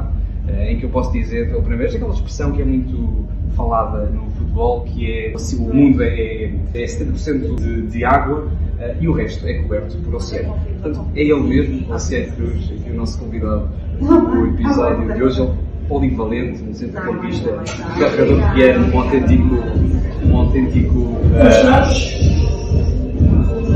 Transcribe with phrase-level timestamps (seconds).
[0.00, 0.12] o convidado
[0.48, 3.24] uh, em que eu posso dizer pela primeira vez aquela expressão que é muito
[3.56, 6.44] falada no futebol, que é se o mundo é,
[6.74, 10.58] é 70% de, de água uh, e o resto é coberto por oceano.
[10.82, 13.68] Portanto, é ele mesmo, o Oceano Cruz, aqui o nosso convidado
[14.00, 15.40] do episódio de hoje.
[15.40, 17.62] Ele polivalente, um centrocampista,
[17.98, 19.54] carregador de piano, um autêntico.
[20.24, 20.98] Um autêntico.
[20.98, 22.53] Uh,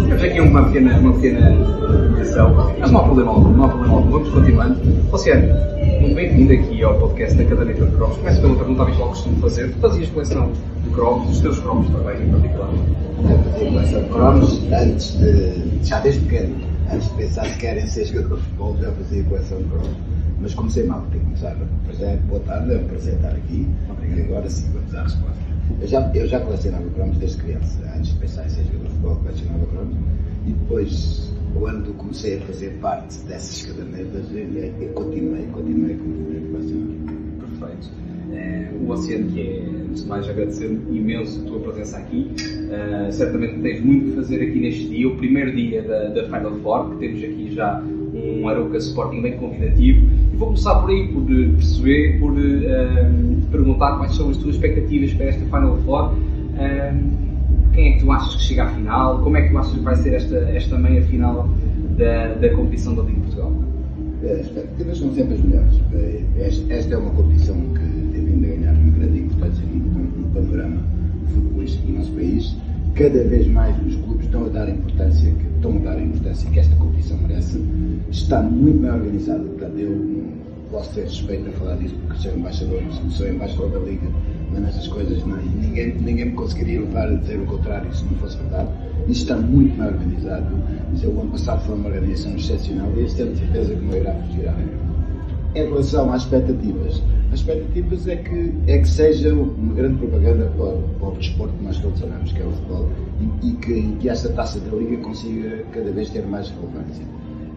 [0.08, 3.94] temos aqui uma pequena, uma pequena limitação, mas não há problema algum, não há problema
[3.94, 4.10] algum.
[4.10, 4.80] Vamos continuando.
[5.12, 5.54] Oceano,
[6.00, 8.16] muito bem-vindo aqui ao podcast da Caderneta de Cromos.
[8.16, 9.70] Começo pela pergunta habitual que costumo fazer.
[9.70, 12.70] Tu fazias coleção de cromos, dos teus cromos também, em particular?
[12.72, 15.86] Eu fazia coleção de cromos antes de.
[15.86, 16.56] já desde pequeno.
[16.90, 19.96] Antes de pensar se querem ser jogador de futebol, já fazia coleção de cromos.
[20.40, 21.56] Mas comecei mal, tenho que começar.
[21.84, 23.68] Pois é, boa tarde, é um prazer estar aqui.
[24.16, 25.48] E agora sim, vamos à resposta.
[25.82, 29.16] Eu já, eu já colecionava cromos desde criança, antes de pensar em ser jogador futebol,
[29.16, 29.96] colecionava cromos.
[30.46, 36.96] E depois, quando comecei a fazer parte dessas cadernetas, eu continuei, continuei, continuei a colecionar.
[37.40, 37.90] Perfeito.
[38.30, 42.30] É, o Oceano, que é, antes de mais, agradecer imenso a tua presença aqui.
[42.68, 46.52] Uh, certamente tens muito a fazer aqui neste dia, o primeiro dia da, da Final
[46.56, 50.06] Four, que temos aqui já um Arouca Sporting bem convidativo.
[50.32, 54.56] E vou começar por aí, por eh, perceber, por uh, perguntar quais são as tuas
[54.56, 56.12] expectativas para esta Final Four.
[56.12, 57.27] Uh,
[57.78, 59.20] quem é que tu achas que chega à final?
[59.20, 61.48] Como é que tu achas que vai ser esta, esta meia final
[61.96, 63.52] da, da competição da Liga de Portugal?
[64.24, 65.80] As expectativas são sempre as melhores.
[66.70, 67.78] Esta é uma competição que
[68.12, 70.82] tem vindo a ganhar uma grande importância no panorama
[71.32, 72.56] futebolístico do nosso país.
[72.96, 76.74] Cada vez mais os clubes estão a dar importância, estão a dar importância que esta
[76.74, 77.64] competição merece.
[78.10, 79.44] Está muito bem organizado.
[79.44, 80.26] Portanto, eu
[80.72, 84.08] posso ter respeito a falar disso porque sou embaixador, sou embaixador da Liga,
[84.52, 88.36] nessas coisas não, ninguém, ninguém me conseguiria levar a dizer o contrário se não fosse
[88.38, 88.68] verdade.
[89.08, 90.56] Isto está muito bem organizado.
[91.04, 94.48] O ano passado foi uma organização excepcional e este ano certeza que não irá fugir
[94.48, 94.54] à.
[95.54, 100.76] Em relação às expectativas, as expectativas é que, é que seja uma grande propaganda para,
[100.98, 102.88] para o desporto que nós todos amamos, que é o futebol,
[103.20, 107.04] e, e que, que esta taça da Liga consiga cada vez ter mais relevância.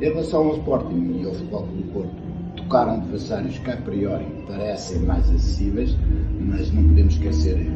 [0.01, 2.30] Em relação ao Sporting e ao Futebol do Porto,
[2.71, 5.93] tocaram adversários que a priori parecem mais acessíveis,
[6.39, 7.69] mas não podemos esquecer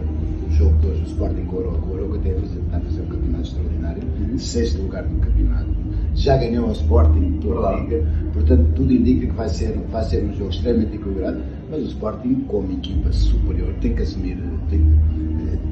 [0.48, 1.86] o jogo de hoje, o Sporting com o.
[1.86, 4.40] O Oroco até está a fazer um campeonato extraordinário, uhum.
[4.40, 5.70] sexto lugar no campeonato.
[6.14, 10.24] Já ganhou o Sporting toda a Liga, portanto tudo indica que vai ser, vai ser
[10.24, 14.38] um jogo extremamente equilibrado, mas o Sporting, como equipa superior, tem que assumir,
[14.70, 14.80] tem,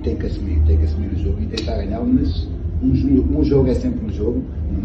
[0.04, 2.46] tem que assumir, tem que assumir o jogo e tentar ganhá-lo, mas
[2.84, 4.44] um, um, jogo é sempre um jogo,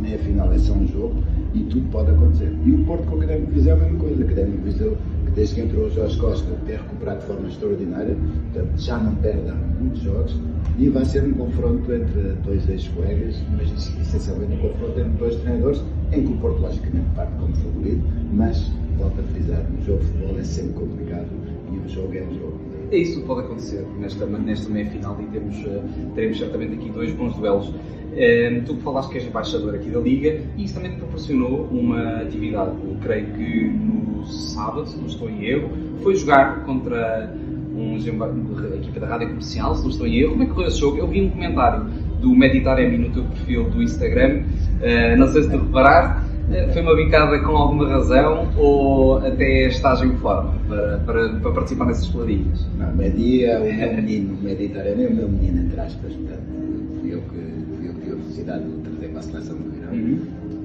[0.09, 1.23] meia final é só um jogo
[1.55, 2.51] e tudo pode acontecer.
[2.65, 4.23] E o Porto com o Académico Viseu é a mesma coisa.
[4.23, 4.97] O Académico Viseu,
[5.27, 8.17] que desde que entrou o Jorge Costa, tem recuperado de forma extraordinária,
[8.53, 10.37] portanto já não perde há muitos jogos
[10.79, 13.71] e vai ser um confronto entre dois ex-colegas, mas
[14.01, 15.83] essencialmente um confronto entre dois treinadores,
[16.13, 18.03] em que o Porto logicamente parte como favorito,
[18.33, 21.29] mas volto a frisar, um jogo de futebol é sempre complicado
[21.73, 22.59] e um jogo é um jogo.
[22.91, 25.83] É isso que pode acontecer nesta, nesta meia final e temos, uh,
[26.15, 27.71] teremos certamente aqui dois bons duelos.
[28.19, 32.17] Uh, tu falaste que és embaixador aqui da Liga e isso também te proporcionou uma
[32.17, 35.71] atividade, eu creio que no sábado, se não estou em erro,
[36.03, 37.33] foi jogar contra
[37.73, 40.33] um, a equipa da rádio comercial, se não estou em erro.
[40.33, 40.99] Como é que correu esse jogo?
[40.99, 41.85] Eu vi um comentário
[42.21, 46.29] do Meditar em mim no teu perfil do Instagram, uh, não sei se tu reparaste,
[46.73, 51.85] foi uma bicada com alguma razão ou até estás em forma para, para, para participar
[51.85, 52.67] nessas peladinhas?
[52.79, 56.43] Não, Medi é o meu menino, Mediterrâneo é o meu menino, entre aspas, portanto,
[57.01, 57.58] fui eu que,
[58.49, 59.95] felicidade de trazer para a seleção do.
[59.95, 60.19] Uhum.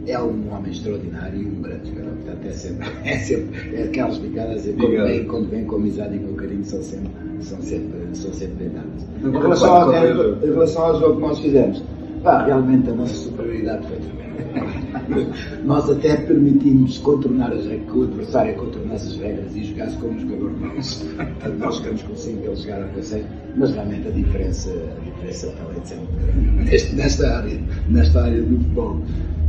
[0.06, 4.18] É um homem extraordinário e um grande jogador, portanto, é sempre, é sempre é aquelas
[4.18, 7.12] bicadas, quando vem, quando vem com amizade e com carinho, são sempre,
[7.42, 9.04] são sempre, são sempre dadas.
[9.24, 11.84] Em relação, ao, em relação ao jogo que nós fizemos,
[12.24, 14.24] pá, realmente a nossa superioridade foi tremenda
[15.64, 20.52] nós até permitimos contornar as que o adversário contornasse as regras e jogasse como jogador
[20.60, 21.06] nosso.
[21.06, 23.26] Portanto, nós jogamos com 5, eles jogaram com 6,
[23.56, 27.60] mas realmente a diferença, a diferença de ser muito grande nesta, nesta, área,
[27.90, 29.00] nesta área do futebol.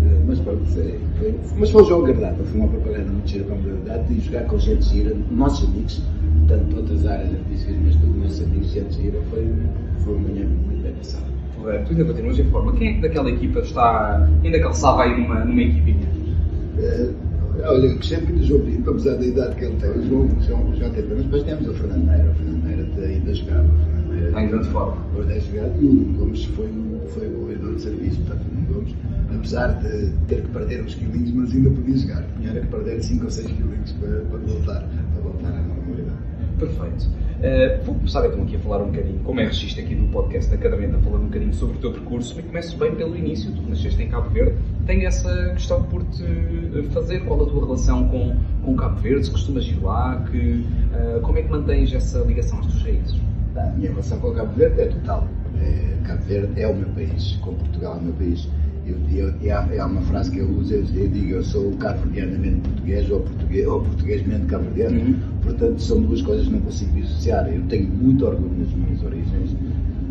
[0.02, 3.44] Eh, mas pronto, foi, foi, mas foi um jogo agradável, foi uma propaganda muito gira
[3.44, 6.02] para a modalidade e jogar com gente gira, nossos amigos,
[6.48, 9.48] tanto outras áreas artísticas, mas tudo nossos amigos, gente gira, foi,
[10.04, 11.33] foi uma manhã muito bem passada
[11.64, 12.72] tu ainda continuas em forma.
[12.72, 16.06] Quem é que daquela equipa está, ainda calçava aí numa, numa equipinha?
[16.78, 17.14] Uh,
[17.64, 19.90] olha, gostei muito do João Pinto, apesar da idade que ele tem.
[19.90, 22.30] O João, João já teve, mas depois temos o Fernando Meira.
[22.30, 23.68] O Fernando Meira ainda jogava.
[24.26, 24.96] Está em grande forma.
[25.28, 25.72] É jogado.
[25.80, 26.68] E o Nuno Gomes foi,
[27.08, 28.20] foi o goleador de serviço.
[28.20, 28.94] Portanto, o Nuno Gomes,
[29.34, 32.24] apesar de ter que perder uns quilinhos, mas ainda podia jogar.
[32.40, 36.18] Tinha que perder 5 ou 6 quilinhos para, para, voltar, para voltar à normalidade.
[36.58, 37.23] Perfeito.
[37.44, 40.50] Uh, vou começar então aqui a falar um bocadinho, como é registro aqui do podcast
[40.50, 43.52] da Caderneta, falando um bocadinho sobre o teu percurso, e começo bem pelo início.
[43.52, 44.56] Tu nasceste em Cabo Verde,
[44.86, 46.24] tenho essa questão por te
[46.90, 47.20] fazer.
[47.26, 49.26] Qual a tua relação com, com Cabo Verde?
[49.26, 50.24] Se costumas ir lá?
[50.30, 50.64] Que,
[50.94, 53.20] uh, como é que mantens essa ligação às tuas raízes?
[53.54, 55.28] A minha relação com Cabo Verde é total.
[56.04, 58.48] Cabo Verde é o meu país, com Portugal é o meu país.
[58.86, 62.60] Eu, eu, eu, há uma frase que eu uso, eu, eu digo, eu sou cabo-verdianamente
[62.60, 65.00] português ou, português ou portuguesmente cabo-verdiano.
[65.00, 65.20] Uhum.
[65.42, 67.48] Portanto, são duas coisas que não consigo dissociar.
[67.48, 69.56] Eu tenho muito orgulho nas minhas origens.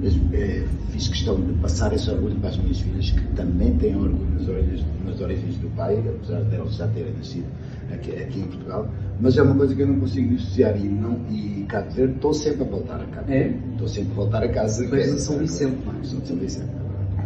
[0.02, 3.96] Mas, é, fiz questão de passar esse orgulho para as minhas filhas, que também têm
[3.96, 7.46] orgulho nas origens, nas origens do pai, apesar de elas já terem nascido
[7.94, 8.90] aqui, aqui, em Portugal.
[9.22, 12.34] Mas é uma coisa que eu não consigo dissociar e, não, e Cabo Verde, estou
[12.34, 13.34] sempre a voltar a casa.
[13.34, 13.56] É?
[13.72, 14.84] Estou sempre a voltar a casa.
[14.84, 16.04] Depois de São Vicente, não é?
[16.04, 16.72] São Vicente.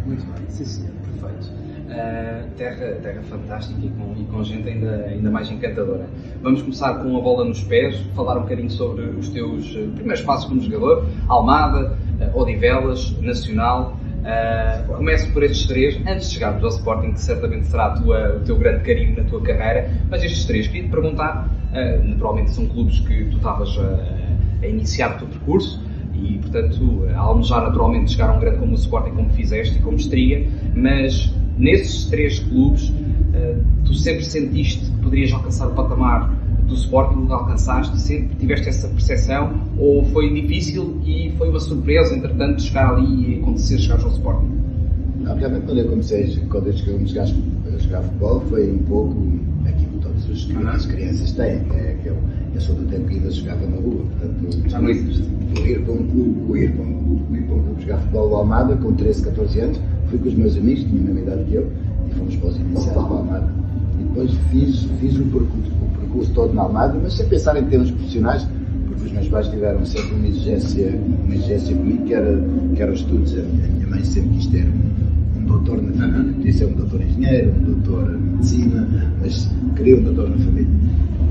[0.06, 1.68] Muito bem, sim senhor, perfeito.
[1.88, 6.06] Uh, terra, terra fantástica e com, e com gente ainda, ainda mais encantadora.
[6.42, 10.22] Vamos começar com a bola nos pés, falar um bocadinho sobre os teus uh, primeiros
[10.22, 13.98] passos como jogador, Almada, uh, Odivelas, Nacional.
[14.18, 18.40] Uh, começo por estes três, antes de chegarmos ao Sporting, que certamente será tua, o
[18.42, 21.50] teu grande carinho na tua carreira, mas estes três, queria te perguntar,
[22.04, 25.81] naturalmente são clubes que tu estavas a, a iniciar o teu percurso,
[26.22, 29.81] e, portanto, a almejar naturalmente chegar a um grande como o Sporting, como fizeste e
[29.81, 30.48] como estria,
[30.78, 36.34] mas nesses três clubes, uh, tu sempre sentiste que poderias alcançar o patamar
[36.68, 42.62] do Sporting, alcançaste, sempre tiveste essa percepção, ou foi difícil e foi uma surpresa, entretanto,
[42.62, 44.50] chegar ali e acontecer chegar ao Sporting?
[45.22, 49.16] Não, realmente quando eu comecei, quando eu cheguei a jogar futebol, foi um pouco
[49.66, 50.68] aquilo que todas as, uhum.
[50.68, 52.18] as crianças têm, que é aquele
[52.57, 55.24] eu sou do tempo que ainda jogava na rua, portanto, já não existe.
[55.63, 58.36] Ir para um clube, ir para um clube, ir para um clube jogar futebol ao
[58.38, 61.54] Almada com 13, 14 anos, fui com os meus amigos, tinham a mesma idade que
[61.54, 61.71] eu,
[62.09, 63.54] e fomos para os iniciais para o Almada.
[64.00, 67.65] E depois fiz, fiz o, percurso, o percurso todo na Almada, mas sem pensar em
[67.65, 68.48] termos profissionais,
[68.88, 72.44] porque os meus pais tiveram sempre uma exigência, uma exigência comigo, que era,
[72.75, 73.33] que era os estudos.
[73.33, 76.65] A minha, a minha mãe sempre quis ter um, um doutor na família, podia ser
[76.65, 78.88] um doutor engenheiro, um doutor em medicina,
[79.21, 80.68] mas queria um doutor na família.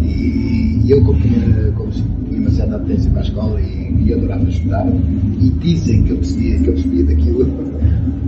[0.07, 4.15] E, e eu, como tinha, como tinha uma certa apetência para a escola e, e
[4.15, 7.47] adorava estudar, e dizem que eu percebia, que eu percebia daquilo,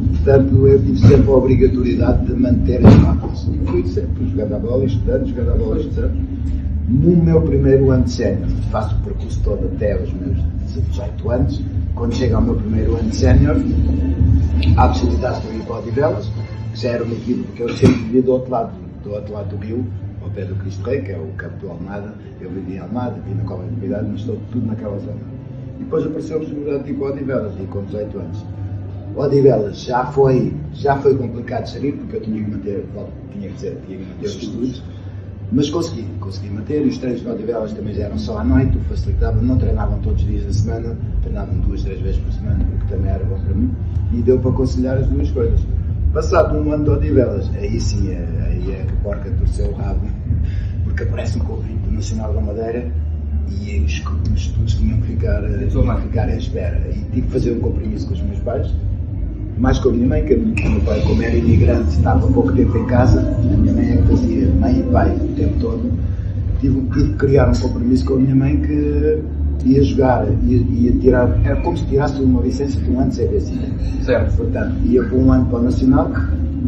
[0.09, 3.49] portanto eu tive sempre a obrigatoriedade de manter as notas.
[3.49, 6.39] E fui sempre jogando a bola, estudando, jogando a bola, estudando.
[6.89, 10.39] No meu primeiro ano de sénior, faço o percurso todo até aos meus
[10.89, 11.63] 18 anos,
[11.95, 13.57] quando chego ao meu primeiro ano de sénior,
[14.77, 16.31] há possibilidade de eu ir para o Odivelas,
[16.73, 18.73] que já era uma equipe que eu sempre vivia do outro lado,
[19.05, 19.85] do outro lado do rio,
[20.23, 22.15] ao pé do Cristo Rei, que é o campo do Almada.
[22.41, 25.21] Eu vivi em Almada, vivi na Cova de Novidade, mas estou tudo naquela zona.
[25.79, 28.45] E depois apareceu a possibilidade de ir para Odivelas, e com 18 anos.
[29.17, 32.85] Odivelas já foi, já foi complicado de sair, porque eu tinha que manter,
[33.33, 34.83] tinha que dizer, tinha que manter os estudos,
[35.51, 38.77] mas consegui, consegui manter, e os treinos de Odivelas também já eram só à noite,
[38.77, 42.65] o facilitava, não treinavam todos os dias da semana, treinavam duas, três vezes por semana,
[42.65, 43.75] porque também era bom para mim,
[44.13, 45.61] e deu para conciliar as duas coisas.
[46.13, 50.09] Passado um ano de Odivelas, aí sim, aí é que a porca torceu o rabo,
[50.85, 52.91] porque aparece um convite nacional da Madeira
[53.51, 54.03] e os,
[54.33, 56.81] os estudos tinham que ficar, tinham ficar em espera.
[56.89, 58.75] E tive que fazer um compromisso com os meus pais,
[59.59, 62.79] mais com a minha mãe, que o meu pai, como era imigrante, estava pouco tempo
[62.79, 65.93] em casa, a minha mãe é que fazia mãe e pai o tempo todo.
[66.59, 69.23] Tive, tive que criar um compromisso com a minha mãe que
[69.65, 73.17] ia jogar, ia, ia tirar, era como se tirasse uma licença de um ano de
[73.17, 73.53] CBC.
[74.05, 74.37] Certo.
[74.37, 76.11] Portanto, ia por um ano para o Nacional,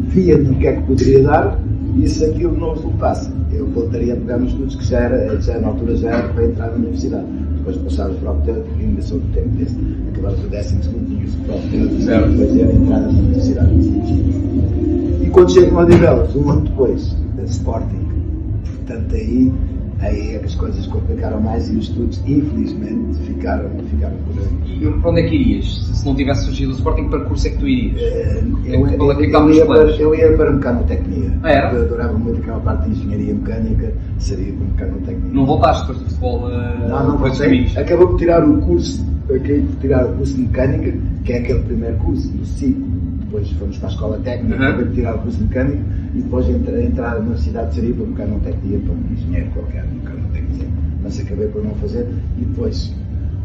[0.09, 1.59] via no que é que poderia dar,
[1.97, 5.59] e se aquilo não resultasse, eu voltaria a pegar nos estudos que já era, já
[5.59, 7.25] na altura já era para entrar na universidade.
[7.57, 9.77] Depois passava para o propedêutico, ainda sou do tempo desse,
[10.11, 13.71] acabava o décimo segundo, tinha o propedêutico, depois era entrar na universidade.
[15.21, 18.07] E quando chego no Odivelas, um ano depois, da Sporting,
[18.63, 19.51] portanto aí
[20.01, 24.83] aí é que as coisas complicaram mais e os estudos, infelizmente, ficaram, ficaram por aí.
[24.83, 25.87] E para onde é que irias?
[25.93, 28.01] Se não tivesse surgido o Sporting, para que curso é que tu irias?
[28.01, 31.39] Uh, eu, é eu, que eu, ia para, eu ia para mecanotécnica.
[31.43, 31.73] Ah, era?
[31.73, 35.27] Eu adorava muito aquela parte de engenharia mecânica, seria para mecanotécnica.
[35.33, 36.47] Não voltaste depois do futebol?
[36.47, 37.67] Uh, não, não voltei.
[37.77, 41.59] Acabou por tirar o curso, acabei por tirar o curso de mecânica, que é aquele
[41.59, 44.83] primeiro curso, do ciclo depois fomos para a escola técnica, uhum.
[44.89, 45.83] de tirar o curso de mecânico
[46.13, 50.65] e depois entrar, entrar na universidade seria para mecanotécnica, para um engenheiro qualquer, mecanotécnica,
[51.01, 52.07] mas acabei por não fazer
[52.37, 52.93] e depois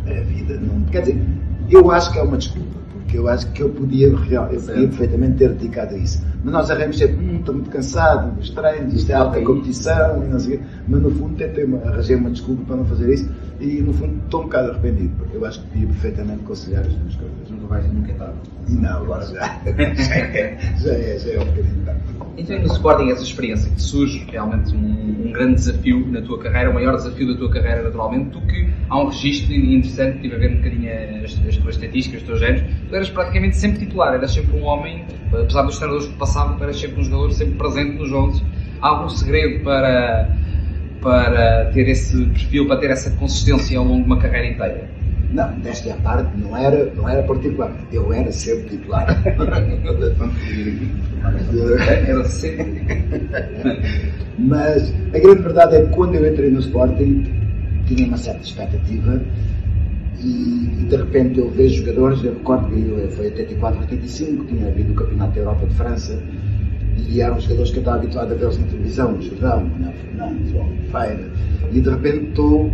[0.07, 0.81] a vida não.
[0.91, 1.23] Quer dizer,
[1.71, 2.76] eu acho que é uma desculpa,
[3.17, 6.25] eu acho que eu podia, eu podia perfeitamente ter dedicado a isso.
[6.43, 10.29] Mas nós arranjamos sempre, hum, estou muito cansado dos treinos, isto é alta competição e
[10.29, 10.65] não sei o quê.
[10.87, 14.23] Mas no fundo tentei uma, arranjei uma desculpa para não fazer isso e no fundo
[14.25, 17.51] estou um bocado arrependido, porque eu acho que podia perfeitamente conciliar as duas coisas.
[17.51, 18.39] Nunca vais nunca tarde.
[18.69, 19.61] Não, agora já.
[19.65, 22.16] já é, já é, já é um bocadinho tarde.
[22.39, 26.71] Então, no Sporting, essa experiência que surge realmente um, um, grande desafio na tua carreira,
[26.71, 30.39] o maior desafio da tua carreira, naturalmente, do que há um registro interessante, estive a
[30.39, 34.15] ver um bocadinho as, as tuas estatísticas, os teus géneros, tu eras praticamente sempre titular,
[34.15, 37.55] eras sempre um homem, apesar dos treinadores que passavam, tu eras sempre um jogador sempre
[37.55, 38.45] presente nos 11.
[38.83, 40.37] Há algum segredo para,
[41.01, 44.96] para ter esse perfil, para ter essa consistência ao longo de uma carreira inteira?
[45.31, 47.73] Não, desta parte não era, não era particular.
[47.93, 49.07] Eu era sempre titular.
[52.07, 52.87] era sempre.
[54.39, 57.25] Mas a grande verdade é que quando eu entrei no Sporting
[57.87, 59.21] tinha uma certa expectativa
[60.21, 64.95] e, de repente eu vejo jogadores, eu recordo que foi 84, 85, tinha havido o
[64.95, 66.23] Campeonato da Europa de França
[66.97, 70.53] e eram jogadores que eu estava habituado a vê-los na televisão, o Jordão, o Fernandes,
[70.53, 71.31] o Feira,
[71.73, 72.73] e de repente estou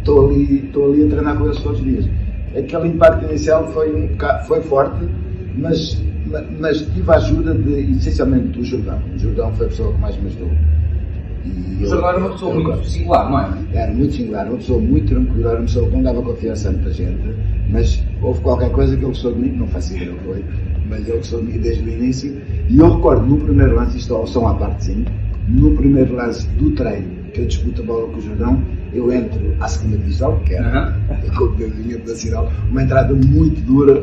[0.00, 2.08] estou ali, estou ali a treinar com eles todos os dias.
[2.56, 4.08] Aquele impacto inicial foi, um
[4.46, 5.06] foi forte,
[5.56, 6.02] mas,
[6.58, 8.98] mas tive a ajuda de, essencialmente do Jordão.
[9.14, 10.50] O Jordão foi a pessoa que mais me ajudou.
[11.44, 13.58] E o Jordão era uma pessoa muito singular, não é?
[13.72, 16.72] Era muito singular, uma pessoa muito tranquila, era uma pessoa que não dava confiança a
[16.72, 17.34] muita gente,
[17.70, 20.44] mas houve qualquer coisa que ele gostou de mim, não faço ideia o que foi,
[20.88, 22.42] mas ele gostou de mim desde o início.
[22.68, 25.04] E eu recordo no primeiro lance, isto é só uma parte sim,
[25.48, 29.68] no primeiro lance do treino, eu disputo a bola com o Jordão, eu entro à
[29.68, 30.96] segunda divisão, que era
[31.36, 34.02] como eu vinha da cidade, uma entrada muito dura,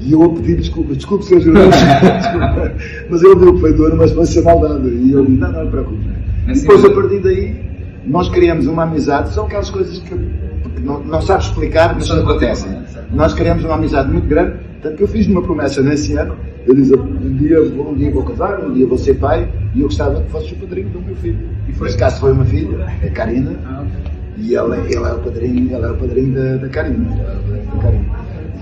[0.00, 1.40] e eu a pedir desculpas, desculpe, Sr.
[1.40, 1.80] Jornalista,
[3.08, 4.88] mas deu que foi duro, mas foi ser maldade.
[4.88, 6.08] E eu disse, não, não, não preocupe.
[6.46, 7.64] E depois, a partir daí,
[8.04, 12.70] nós criamos uma amizade, são aquelas coisas que, que não, não sabes explicar, mas acontecem.
[13.12, 16.36] Nós criamos uma amizade muito grande, tanto que eu fiz uma promessa nesse ano,
[16.66, 19.86] eu disse, um dia, um dia vou casar, um dia vou ser pai, e eu
[19.86, 21.38] gostava que fosse o padrinho do meu filho.
[21.66, 21.86] E foi.
[21.86, 24.44] Nesse caso foi uma filha, a Karina, ah, okay.
[24.44, 27.08] e ela, ele é o padrinho, ela é o padrinho da, da Karina.
[27.08, 28.04] Da Karina.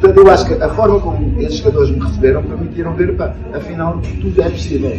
[0.01, 4.01] Portanto, eu acho que a forma como esses jogadores me receberam permitiram ver, pá, afinal,
[4.21, 4.93] tudo é possível.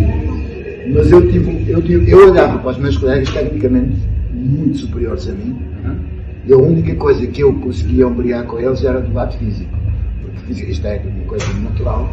[0.93, 3.97] Mas eu, tive, eu, tive, eu olhava para os meus colegas tecnicamente
[4.33, 5.57] muito superiores a mim,
[6.45, 9.82] e a única coisa que eu conseguia ombrear com eles era do lado físico.
[10.49, 12.09] Isto é uma coisa natural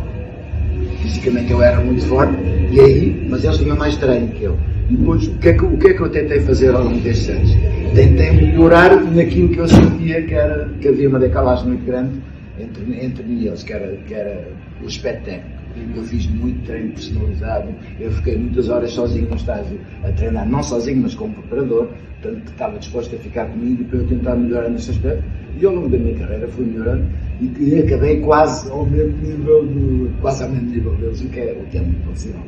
[1.03, 2.35] fisicamente eu era muito forte,
[2.71, 4.59] e aí, mas eles tinham mais treino que eu.
[4.89, 7.29] Depois, o que, é que, o que é que eu tentei fazer ao longo destes
[7.29, 7.51] anos?
[7.95, 12.21] Tentei melhorar naquilo que eu sentia que, era, que havia uma decalagem muito grande
[12.59, 14.49] entre, entre mim e eles, que era, que era
[14.83, 15.61] o aspecto técnico.
[15.95, 17.69] Eu fiz muito treino personalizado,
[18.01, 21.89] eu fiquei muitas horas sozinho no estágio a treinar, não sozinho, mas como preparador,
[22.23, 25.25] tanto que estava disposto a ficar comigo para eu tentar melhorar nesse aspecto.
[25.61, 27.05] E ao longo da minha carreira fui melhorando
[27.41, 31.53] e, acabei quase ao mesmo nível do, quase ao mesmo nível deles, o que é,
[31.53, 32.41] o que é muito possível.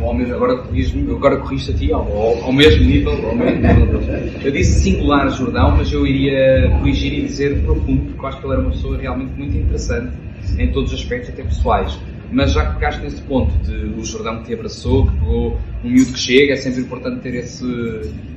[0.00, 0.64] Ao mesmo, agora,
[1.10, 4.32] agora corriste a ti ao, ao, ao mesmo nível, ao mesmo nível deles.
[4.44, 8.46] Eu disse singular Jordão, mas eu iria corrigir e dizer profundo, porque eu acho que
[8.46, 10.12] ele era uma pessoa realmente muito interessante
[10.58, 11.98] em todos os aspectos, até pessoais.
[12.32, 15.90] Mas já que pegaste nesse ponto de o Jordão que te abraçou, que pegou um
[15.90, 17.64] miúdo que chega, é sempre importante ter esse,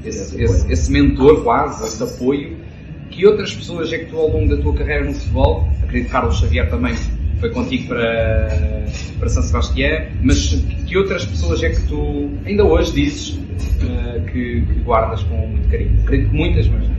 [0.04, 2.58] esse, esse, esse mentor quase, esse apoio.
[3.10, 6.12] Que outras pessoas é que tu ao longo da tua carreira no futebol, acredito que
[6.12, 6.94] Carlos Xavier também
[7.40, 8.86] foi contigo para,
[9.20, 14.62] para São Sebastião, mas que outras pessoas é que tu ainda hoje dizes uh, que,
[14.62, 16.02] que, guardas com muito carinho?
[16.02, 16.95] Acredito que muitas, mas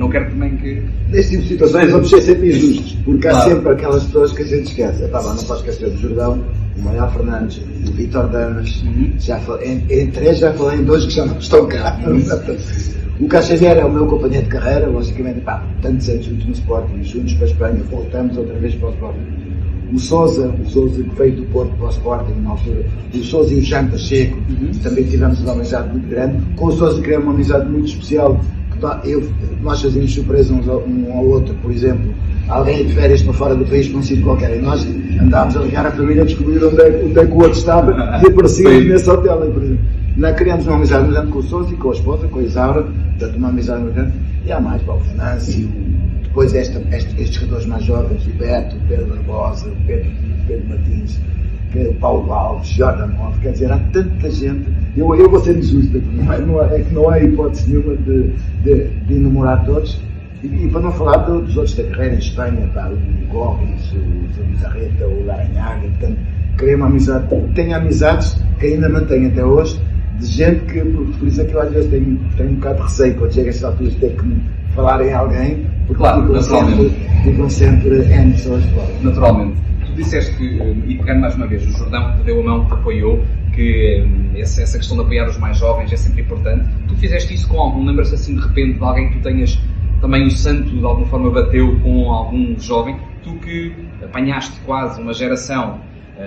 [0.00, 0.82] não quero também que.
[1.10, 3.50] Neste tipo de situações vamos ser sempre injustos, porque há claro.
[3.50, 5.04] sempre aquelas pessoas que a gente esquece.
[5.04, 6.42] Epá, não posso esquecer do Jordão,
[6.76, 9.12] o Manuel Fernandes, o Vitor Damas, uhum.
[9.18, 12.00] já falei, em, três já falei em dois que já não estão cá.
[12.10, 13.26] Uhum.
[13.26, 17.02] O Xavier é o meu companheiro de carreira, logicamente, pá, tantos anos juntos no Sporting,
[17.02, 19.20] juntos para a Espanha, voltamos outra vez para o Sporting.
[19.92, 23.52] O Souza, o Souza que veio do Porto para o Sporting na altura, o Souza
[23.52, 24.70] e o Jean Pacheco, uhum.
[24.82, 26.42] também tivemos uma amizade muito grande.
[26.56, 28.40] Com o Souza criamos uma amizade muito especial,
[29.04, 29.30] eu,
[29.62, 32.12] nós fazíamos surpresa uns ao, um ao outro, por exemplo,
[32.48, 34.86] alguém de férias para fora do país para um sítio qualquer, e nós
[35.20, 37.92] andávamos a ligar a família a descobrir onde é, onde é que o outro estava
[38.22, 39.84] e aparecíamos nesse hotel, por exemplo.
[40.16, 42.42] Nós criamos uma amizade muito grande com o Souza e com a esposa, com a
[42.42, 44.12] Isaura, portanto uma amizade muito grande.
[44.44, 45.68] E há mais, Paulo Venâncio,
[46.22, 50.10] depois esta, este, estes jogadores mais jovens, o Beto, o Pedro Barbosa, o Pedro,
[50.46, 51.20] Pedro Martins,
[52.00, 54.68] Paulo Alves, Jordan Monte, quer dizer, há tanta gente.
[54.96, 57.96] Eu, eu vou ser injusto, não é, não é, é que não há hipótese nenhuma
[57.96, 60.00] de, de, de enumerar todos.
[60.42, 64.44] E, e, para não falar dos outros da carreira em Espanha, pá, o Gorris, o,
[64.44, 66.18] Bizarreta, o Laranhaga, portanto,
[66.56, 67.26] criei uma amizade.
[67.54, 69.80] Tenho amizades que ainda mantenho até hoje
[70.18, 72.76] de gente que, por, por, isso é que eu às vezes tenho, tenho um bocado
[72.76, 74.42] de receio quando chega a esta altura de ter que
[74.74, 76.90] falar em alguém, porque claro, ficam, sempre,
[77.24, 78.88] ficam sempre N pessoas fora.
[79.02, 79.69] Naturalmente.
[80.00, 83.22] Disseste que, e pegando mais uma vez, o Jordão que deu a mão, que apoiou,
[83.52, 86.66] que hum, essa, essa questão de apoiar os mais jovens é sempre importante.
[86.88, 87.84] Tu fizeste isso com algum?
[87.84, 89.58] Lembras-te assim de repente de alguém que tu tenhas
[90.00, 92.96] também o santo de alguma forma bateu com algum jovem?
[93.22, 95.82] Tu que apanhaste quase uma geração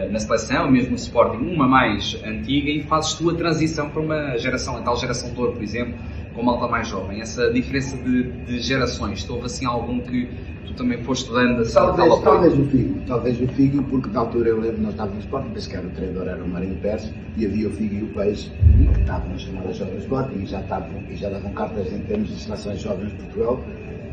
[0.09, 4.38] na seleção, mesmo no Sporting, uma mais antiga, e fazes tu a transição para uma
[4.38, 5.93] geração, a tal geração de ouro, por exemplo,
[6.33, 7.21] com uma alta mais jovem.
[7.21, 10.27] Essa diferença de, de gerações, houve assim algum que
[10.65, 14.50] tu também foste dando assim, talvez, talvez o Figo, talvez o Figo, porque na altura
[14.50, 17.12] eu lembro, nós estávamos no Sporting, penso que era o treinador, era o Marinho Pérez,
[17.38, 18.51] e havia o Figo e o Peixe,
[18.93, 22.29] que estavam nas chamadas jovens Sporting, e já, estavam, e já davam cartas em termos
[22.29, 23.63] de seleções jovens de Portugal,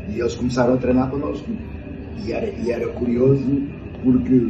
[0.09, 1.49] e eles começaram a treinar connosco.
[2.23, 3.63] E era, e era curioso,
[4.03, 4.41] porque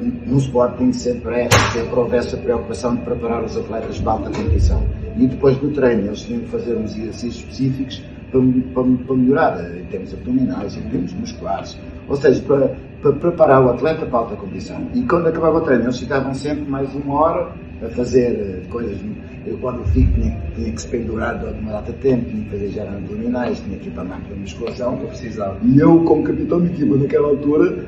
[0.00, 4.82] no Sporting sempre, é, sempre houve essa preocupação de preparar os atletas para alta competição.
[5.16, 8.40] E depois do treino eles tinham que fazer uns exercícios específicos para,
[8.74, 11.78] para, para melhorar em termos abdominais, em termos musculares.
[12.08, 14.80] Ou seja, para, para preparar o atleta para alta competição.
[14.94, 17.52] E quando acabava o treino eles ficavam sempre mais uma hora
[17.82, 18.98] a fazer eh, coisas.
[19.46, 22.50] Eu quando fico tinha, tinha que se pendurar durante uma data de tempo, tinha que
[22.50, 24.98] fazer já abdominais, tinha que ir para a máquina de musculação.
[25.00, 25.56] Eu precisava.
[25.62, 27.86] E eu, como capitão de equipa naquela altura,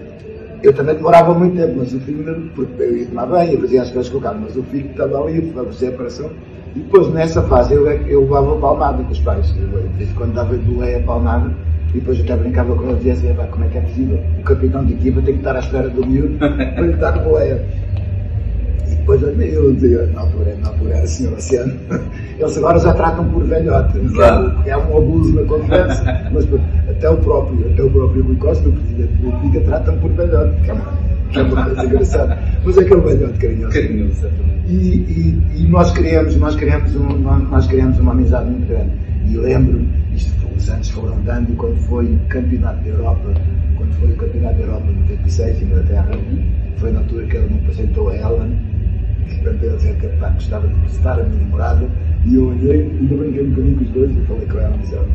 [0.62, 3.90] eu também demorava muito tempo, mas o filho, porque eu ia tomar banho, fazia as
[3.90, 6.31] coisas com o carro, mas o filho estava ali, fazer a operação.
[6.75, 9.54] E depois, nessa fase, eu, eu levava palmada com os pais.
[9.59, 11.50] Eu, de vez em quando dava boleia palmada,
[11.90, 14.19] e depois até brincava com ele e dizia como é que é possível?
[14.38, 17.61] O capitão de equipa tem que estar à espera do miúdo para lhe dar boleia.
[19.02, 21.75] E depois eu dizia, na altura, na altura era senhor Oceano,
[22.38, 24.54] eles agora já tratam por velhote, claro.
[24.64, 26.47] é, é um abuso na conversa, mas
[26.88, 30.62] até o próprio, até o próprio Rui Costa, o presidente da República, tratam por velhote,
[30.62, 30.85] que é uma,
[31.30, 32.38] que é uma coisa engraçada.
[32.64, 33.73] Mas é que é um velhote carinhoso.
[33.73, 34.28] Carinhoso,
[34.68, 37.18] e, e, e, nós criamos, nós criamos, um,
[37.50, 38.92] nós criamos uma amizade muito grande.
[39.26, 43.35] E lembro-me, isto os anos foram dando, quando foi o Campeonato da Europa,
[43.76, 46.11] quando foi o Campeonato da Europa de 96, em Inglaterra,
[46.76, 48.72] foi na altura que ele me apresentou a Ellen,
[49.43, 51.89] portanto ele dizia que pá, gostava de visitar a minha namorada,
[52.25, 54.93] e eu olhei, ainda brinquei um bocadinho com os dois, e falei com ela, mas
[54.93, 55.09] ela,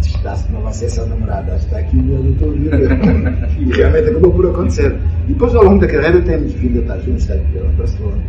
[0.00, 3.48] está-se que não vai ser sua namorada, está aqui mesmo, estou a ver.
[3.58, 4.96] e realmente acabou por acontecer.
[5.26, 8.22] E depois, ao longo da carreira, temos vindo a estar juntos, tanto pela Barcelona,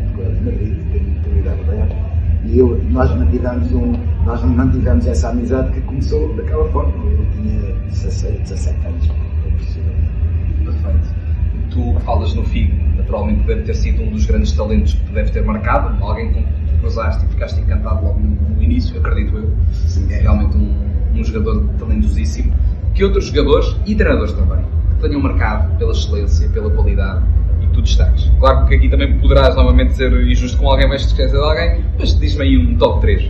[0.44, 2.16] Madrid, temos oportunidade de ganhar.
[2.46, 3.94] E eu, nós mantivemos, um,
[4.24, 6.94] nós mantivemos essa amizade que começou daquela forma.
[7.12, 9.08] Eu tinha 16, 17 anos.
[10.64, 11.15] Perfeito.
[11.76, 15.30] Tu falas no FIG, naturalmente deve ter sido um dos grandes talentos que tu deves
[15.32, 19.52] ter marcado, alguém com que tu cruzaste e ficaste encantado logo no, início, acredito eu.
[19.74, 20.74] Sim, é realmente um,
[21.14, 22.54] um jogador talentosíssimo.
[22.94, 27.26] Que outros jogadores e treinadores também que tenham marcado pela excelência, pela qualidade
[27.62, 28.32] e que tu destaques?
[28.40, 32.18] Claro que aqui também poderás novamente ser injusto com alguém, mais esquecer de alguém, mas
[32.18, 33.30] diz-me aí um top 3.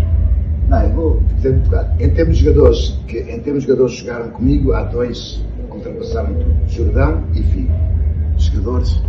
[0.70, 1.88] Não, eu vou dizer muito claro.
[2.00, 5.76] Em termos de jogadores, que, em termos de jogadores que jogaram comigo, há dois que
[5.76, 6.36] ultrapassaram
[6.68, 7.95] Jordão e Figo.
[8.38, 9.02] Jogadores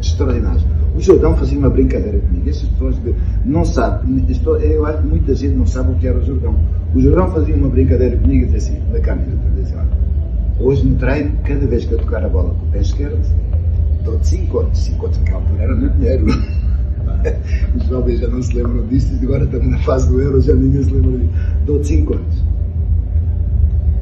[0.00, 0.64] extraordinários.
[0.94, 2.48] O Jordão fazia uma brincadeira comigo.
[2.48, 2.96] Essas pessoas
[3.44, 4.24] não sabem,
[4.60, 6.54] eu acho que muita gente não sabe o que era o Jordão.
[6.94, 9.88] O Jordão fazia uma brincadeira comigo e dizia assim, na câmera, dizia, olha,
[10.60, 13.18] hoje no treino, cada vez que eu tocar a bola com o pé esquerdo,
[14.04, 14.80] dou-te 5 contos.
[14.80, 16.26] 5 contos naquela altura era muito dinheiro.
[17.76, 20.54] Os jovens já não se lembram disto e agora estamos na fase do euro, já
[20.54, 21.32] ninguém se lembra disso.
[21.64, 22.44] Dou-te 5 contos.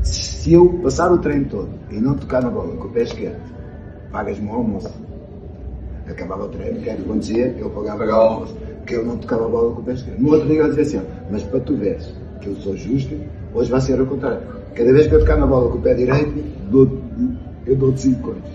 [0.02, 3.38] Se eu passar o treino todo e não tocar na bola com o pé esquerdo,
[4.10, 4.90] pagas-me o almoço.
[6.08, 7.54] Acabava o treino, o que é que acontecia?
[7.58, 10.20] Eu pagava o almoço, porque eu não tocava a bola com o pé esquerdo.
[10.20, 13.14] No outro dia eu dizia assim, mas para tu veres que eu sou justo,
[13.54, 14.40] hoje vai ser o contrário.
[14.74, 16.98] Cada vez que eu tocar na bola com o pé direito, dou,
[17.66, 18.50] eu dou-te 5 contos.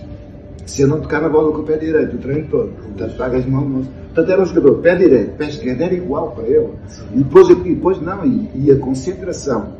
[0.66, 3.54] Se eu não tocar na bola com o pé direito o treino todo, portanto pagas-me
[3.54, 3.90] o almoço.
[4.16, 6.70] Portanto, era um jogador pé direito, pé esquerdo, era igual para ele.
[7.14, 9.74] E depois, e depois não, e, e, a concentração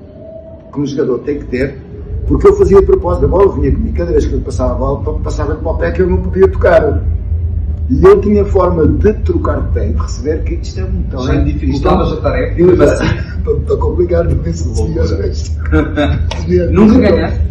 [0.74, 1.78] que um jogador tem que ter,
[2.28, 5.20] porque eu fazia propósito da bola, vinha comigo, cada vez que eu passava a bola,
[5.20, 7.02] passava para o pé que eu não podia tocar.
[7.88, 11.12] E eu tinha forma de trocar de pé e de receber que isto é muito
[11.12, 11.32] talento.
[11.34, 11.76] É difícil.
[11.76, 12.62] Estavas a tarefa.
[13.46, 14.70] Está complicado, não penso
[16.72, 17.42] Nunca ganhaste?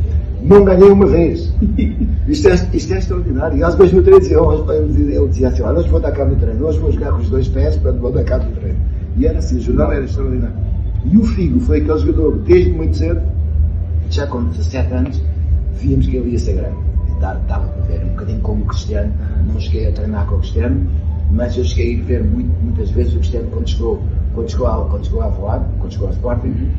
[0.42, 1.54] Não ganhei uma vez.
[2.28, 3.58] Isto é, isto é extraordinário.
[3.58, 6.36] E às vezes no treino dizia, ele dizia assim, olha, hoje vou dar cabo no
[6.36, 8.78] treino, hoje vou jogar com os dois pés, para vou dar cabo no treino.
[9.16, 10.56] E era assim, o jornal era extraordinário.
[11.04, 13.22] E o Figo foi aquele jogador, desde muito cedo,
[14.10, 15.22] já com 17 anos,
[15.74, 16.76] víamos que ele ia ser grande.
[17.20, 19.12] Dava para ver, um bocadinho como o Cristiano,
[19.46, 20.86] não cheguei a treinar com o Cristiano,
[21.30, 24.02] mas eu cheguei a ver muito, muitas vezes o Cristiano quando chegou,
[24.34, 26.70] quando chegou, a, quando chegou a voar, quando chegou ao Sporting,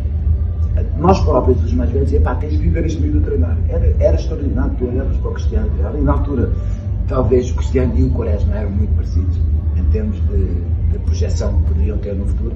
[0.97, 3.57] nós próprios, os mais velhos, pá, tens de ver este vídeo treinar.
[3.69, 6.51] Era, era extraordinário, tu olhavas para o Cristiano, e na altura,
[7.07, 9.37] talvez o Cristiano e o Quaresma eram muito parecidos,
[9.75, 10.45] em termos de,
[10.91, 12.55] de projeção que poderiam ter no futuro,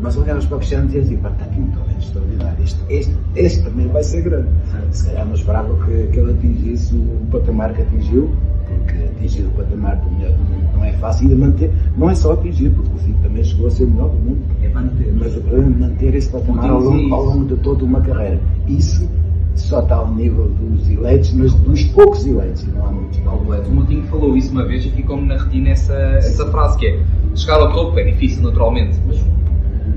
[0.00, 2.62] mas olhavas para o Cristiano e dizias pá, está aqui um talento extraordinário.
[2.62, 4.48] Este, este, este também vai ser grande.
[4.90, 8.30] Se calhar não esperava que, que ele atingisse o patamar que atingiu,
[8.66, 11.30] porque atingir o patamar do melhor do mundo não é fácil.
[11.30, 14.10] E manter, não é só atingir, porque o Fico também chegou a ser o melhor
[14.10, 14.40] do mundo.
[14.62, 15.14] É manter.
[15.18, 18.40] Mas o problema é manter esse patamar ao longo, ao longo de toda uma carreira.
[18.66, 19.08] Isso
[19.54, 23.18] só está ao nível dos eleitos, mas dos poucos eleitos, não há muitos.
[23.18, 27.02] O Moutinho falou isso uma vez e ficou-me na retina essa, essa frase que é
[27.34, 29.22] chegar ao topo é difícil naturalmente, mas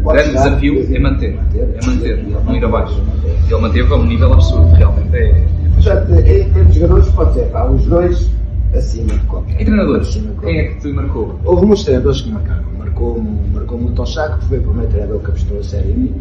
[0.04, 3.02] o grande desafio é é manter, é manter, não ir abaixo.
[3.50, 5.30] ele manteve a um nível absurdo, realmente é.
[5.30, 8.30] é Portanto, em termos de jogadores, pode ser, pá, os dois
[8.76, 9.62] acima de qualquer.
[9.62, 11.40] E treinadores, quem é que te marcou?
[11.46, 12.64] Houve muitos treinadores que marcaram.
[12.78, 16.16] Marcou-me marcou o Tochaco, que foi o primeiro treinador que apostou a série em mim.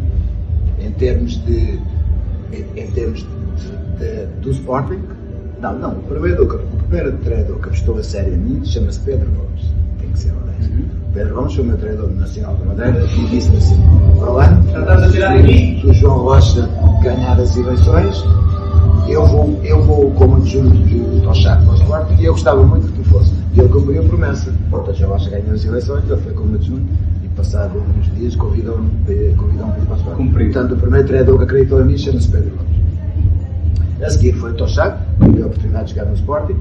[0.79, 1.79] Em termos de.
[2.51, 3.25] Em, em termos de,
[3.99, 4.99] de- do Sporting.
[5.61, 5.91] Não, não.
[5.91, 9.73] O primeiro, o primeiro treinador que apostou a série em mim chama-se Pedro Gomes.
[10.13, 10.73] Que ser honesto.
[11.13, 13.77] Pedro Gomes foi o meu treinador do Nacional da Madeira e disse-me assim:
[14.19, 15.79] para mim?
[15.79, 16.69] se o João Rocha
[17.03, 18.23] ganhar as eleições,
[19.07, 22.87] eu vou, eu vou como adjunto do Tochaco para o Sporting e eu gostava muito
[22.87, 23.31] que tu fosse.
[23.53, 24.51] E ele cumpriu a promessa.
[24.69, 26.85] Portanto, o João Rocha ganhou as eleições, ele foi como adjunto
[27.23, 30.29] e passado uns dias convidou-me eh, convidou para o Sporting.
[30.31, 34.03] Portanto, o primeiro treinador que acreditou em mim chama-se Pedro Gomes.
[34.03, 36.55] A seguir foi o Tochaco, que me deu a oportunidade de jogar no Sporting.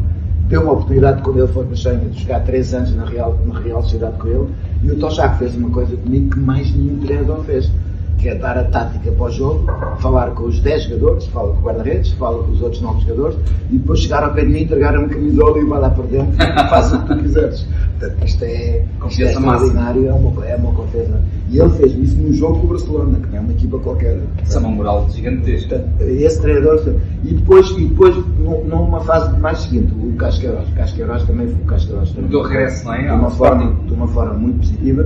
[0.52, 3.58] Deu uma oportunidade quando ele foi para Schengen de jogar 3 anos na Real, na
[3.58, 4.48] Real Sociedade com ele.
[4.82, 7.70] E o Tochaco fez uma coisa comigo que mais nenhum treinador fez.
[8.18, 9.64] Que é dar a tática para o jogo,
[10.00, 13.38] falar com os 10 jogadores, fala com o guarda-redes, fala com os outros 9 jogadores
[13.70, 16.34] e depois chegar ao pé de mim, entregar uma camisola e vai lá por dentro
[16.34, 17.66] e faz o que tu quiseres.
[17.98, 21.18] Portanto, isto é, isto é extraordinário, é uma, é uma confiança.
[21.52, 24.18] E ele fez isso num jogo com o Barcelona, que não é uma equipa qualquer.
[24.42, 25.84] Isso é uma moral gigantesca.
[26.00, 26.82] Esse treinador.
[27.22, 30.66] E depois, e depois num- numa fase mais seguinte, o Casqueiros.
[30.70, 32.24] O Casqueiros também foi o Casqueiros também.
[32.24, 33.02] O teu regresso, não é?
[33.06, 35.04] De uma, forma, de uma forma muito positiva.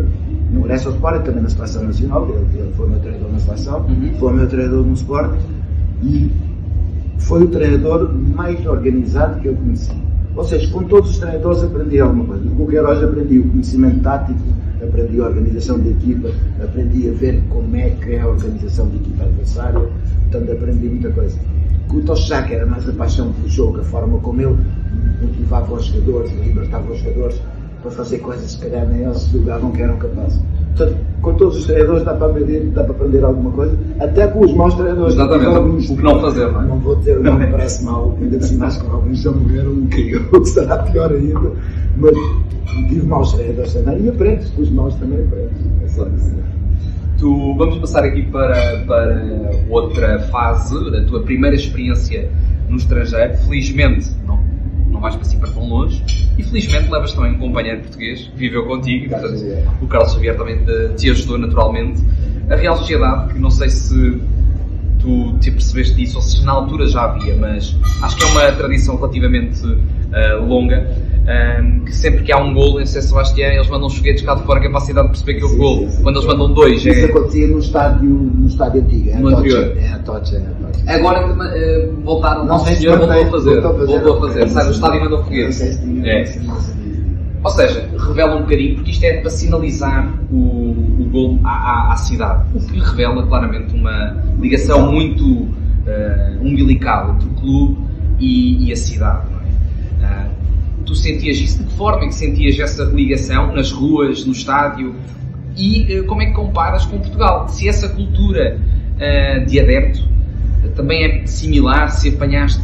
[0.53, 2.29] No regresso ao Sporting, também na seleção nacional.
[2.29, 4.15] Ele, ele foi o meu treinador na seleção, Uhum.
[4.17, 5.39] foi o meu treinador no Sporting.
[6.05, 6.31] E
[7.19, 9.91] foi o treinador mais organizado que eu conheci.
[10.37, 12.45] Ou seja, com todos os treinadores aprendi alguma coisa.
[12.51, 14.39] Com o Queiroz aprendi o conhecimento tático,
[14.83, 16.31] aprendi a organização da equipa,
[16.63, 21.11] aprendi a ver como é que é a organização da equipa adversária, portanto aprendi muita
[21.11, 21.39] coisa.
[21.89, 24.59] Com o Toshak era mais a paixão pelo jogo, a forma como ele
[25.23, 27.41] motivava os jogadores, libertava os jogadores
[27.87, 30.41] para fazer coisas se calhar nem eles julgavam que eram capazes.
[30.77, 34.41] Portanto, com todos os treinadores dá para aprender, dá para aprender alguma coisa, até com
[34.45, 35.15] os maus treinadores.
[35.15, 36.67] Exatamente, Alguns- o que não fazer, não é?
[36.67, 39.87] Não vou dizer o nome, parece mal, ainda por cima acho que alguns já morreram,
[39.87, 41.53] que eu que será pior ainda,
[41.97, 42.13] mas
[42.89, 45.57] tive maus treinadores também e aprendes, com os maus também aprendes.
[45.85, 46.43] É só dizer.
[47.19, 52.29] Tu, vamos passar aqui para, para outra fase, da tua primeira experiência
[52.69, 53.35] no estrangeiro.
[53.39, 54.39] Felizmente, não,
[54.97, 56.03] não vais para si para tão longe.
[56.37, 59.07] E felizmente levas também um companheiro português que viveu contigo.
[59.07, 59.45] e, portanto,
[59.81, 60.65] o Carlos Xavier também
[60.97, 62.03] te ajudou naturalmente.
[62.51, 64.21] A Real Sociedade, que não sei se
[65.07, 68.53] tu te percebeste disso ou se na altura já havia, mas acho que é uma
[68.53, 69.63] tradição relativamente
[70.13, 70.85] ah, longa.
[71.29, 74.43] ah, que sempre que há um gol em São Sebastião, eles mandam foguetes cá de
[74.43, 75.79] fora que é para a cidade perceber que houve Sim, gol.
[75.79, 76.03] sim, sim.
[76.03, 79.31] Quando eles mandam dois, Isso é, acontecia no estádio, no estádio antigo, é No a
[79.31, 79.41] Tocha.
[79.59, 79.77] anterior.
[79.79, 80.37] É a Tocha,
[80.87, 80.95] é.
[80.95, 83.61] Agora eh, voltaram, Não Nosso sei se Senhor voltou a fazer.
[83.61, 83.93] voltou a fazer.
[84.01, 84.49] Voltou a fazer.
[84.49, 85.81] Sai do estádio e manda o Não sei se foguete.
[85.83, 86.86] tinha- É.
[87.43, 90.37] Ou seja, revela um bocadinho, porque isto é para sinalizar o,
[91.01, 92.45] o gol à, à- à cidade.
[92.55, 95.49] O que revela claramente uma ligação muito
[95.87, 97.79] eh, umbilical entre o clube
[98.19, 99.27] e, e a cidade.
[100.01, 100.05] É?
[100.05, 100.29] Ah,
[100.85, 101.59] tu sentias isso?
[101.59, 104.95] De que forma é que sentias essa ligação nas ruas, no estádio?
[105.57, 107.49] E eh, como é que comparas com Portugal?
[107.49, 108.59] Se essa cultura
[109.47, 110.09] de adepto
[110.75, 112.63] também é similar, se apanhaste,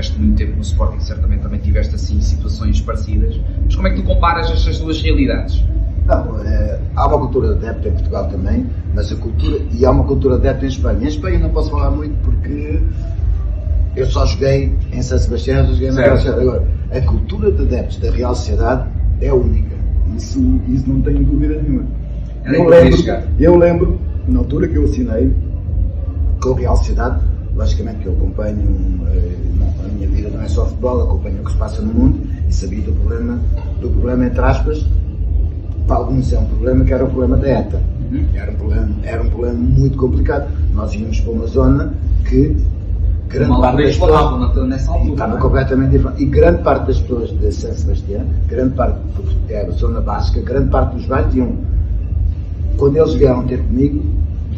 [0.00, 3.96] tiveste muito tempo no Sporting, certamente também tiveste assim situações parecidas, mas como é que
[3.96, 5.62] tu comparas estas duas realidades?
[6.06, 9.90] Não, eh, há uma cultura de adepto em Portugal também, mas a cultura, e há
[9.90, 11.04] uma cultura de adepto em Espanha.
[11.04, 12.80] Em Espanha não posso falar muito porque
[13.94, 16.00] eu só joguei em São Sebastião, só joguei na.
[16.00, 16.42] Real Sociedade.
[16.42, 18.88] Agora, a cultura de adeptos da Real Sociedade
[19.20, 19.76] é única.
[20.16, 21.84] Isso, isso não tenho dúvida nenhuma.
[22.44, 22.98] Eu, eu lembro,
[23.38, 25.30] eu lembro, na altura que eu assinei
[26.40, 27.20] com a Real Sociedade,
[27.54, 29.59] logicamente que eu acompanho, eh,
[30.00, 32.82] minha vida não é só futebol, acompanho o que se passa no mundo e sabia
[32.82, 33.38] do problema,
[33.80, 34.86] do problema entre aspas,
[35.86, 37.82] para alguns é um problema que era o problema da ETA.
[38.10, 38.24] Uhum.
[38.34, 40.50] Era um problema, era um problema muito complicado.
[40.74, 41.94] Nós íamos para uma zona
[42.28, 42.56] que
[43.28, 45.12] grande Mal parte das pessoas nessa altura.
[45.12, 45.40] estava é?
[45.40, 46.22] completamente diferente.
[46.22, 48.98] E grande parte das pessoas de São Sebastião, grande parte
[49.48, 51.52] era a zona básica, grande parte dos bairros tinham.
[52.76, 54.02] Quando eles vieram ter comigo,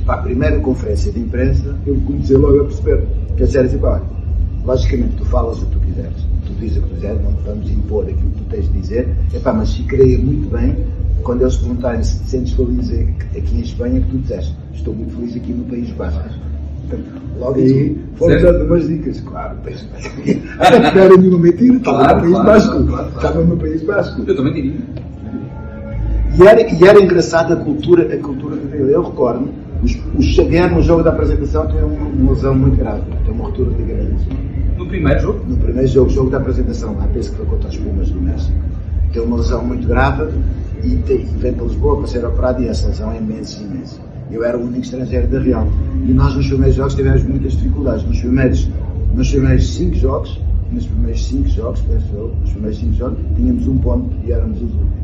[0.06, 3.04] para a primeira conferência de imprensa, eu comecei logo a perceber
[3.36, 4.02] que a sério assim, olha,
[4.64, 7.70] logicamente tu falas o que tu quiseres, tu dizes o que tu quiseres, não vamos
[7.70, 10.76] impor aquilo que tu tens de dizer, epá, mas ficaria muito bem
[11.22, 15.14] quando eles perguntarem se te sentes feliz aqui em Espanha, que tu disseste, estou muito
[15.14, 16.22] feliz aqui no País Basco.
[17.38, 20.14] Logo aí foram dando umas dicas, claro, País Basco.
[20.14, 20.34] Porque
[20.94, 22.78] não era nenhuma mentira, estava no País Basco.
[23.16, 24.22] Estava no País Basco.
[24.26, 24.74] Eu também diria.
[26.38, 28.92] E era, e era engraçado a cultura, a cultura dele.
[28.92, 29.48] Eu recordo
[29.82, 33.82] O Xavier, no jogo da apresentação, tem uma lesão muito grave, tem uma ruptura de
[33.82, 34.26] ligamento.
[34.78, 35.44] No primeiro jogo?
[35.48, 38.56] No primeiro jogo, jogo da apresentação, lá penso que foi contra as Pumas do México.
[39.12, 40.32] Tem uma lesão muito grave
[40.84, 44.00] e, tem, e vem para Lisboa para ser operado e essa lesão é imensa, imensa.
[44.30, 45.66] Eu era o único estrangeiro da Real.
[46.06, 48.04] E nós nos primeiros jogos tivemos muitas dificuldades.
[48.04, 48.70] Nos primeiros,
[49.16, 50.40] nos primeiros cinco jogos,
[50.70, 54.58] nos primeiros cinco jogos, penso eu, nos primeiros cinco jogos, tínhamos um ponto e éramos
[54.58, 55.01] os últimos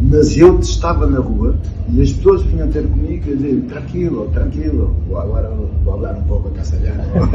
[0.00, 1.54] mas eu estava na rua
[1.92, 6.50] e as pessoas vinham ter comigo e dizer tranquilo, tranquilo, agora vou falar um pouco
[6.50, 7.02] castelhano,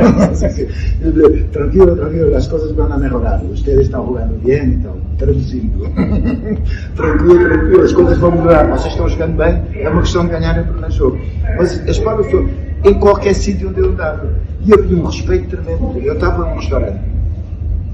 [1.52, 5.80] tranquilo, tranquilo, as coisas vão a melhorar, vocês estão jogando bem, então, traduzindo,
[6.96, 10.60] tranquilo, tranquilo, as coisas vão melhorar, vocês estão jogando bem, é uma questão de ganhar
[10.60, 11.20] em primeiro jogo.
[11.58, 12.50] Mas as palavras
[12.84, 14.34] em qualquer sítio onde eu andava,
[14.66, 17.00] e havia um respeito tremendo, eu estava num restaurante,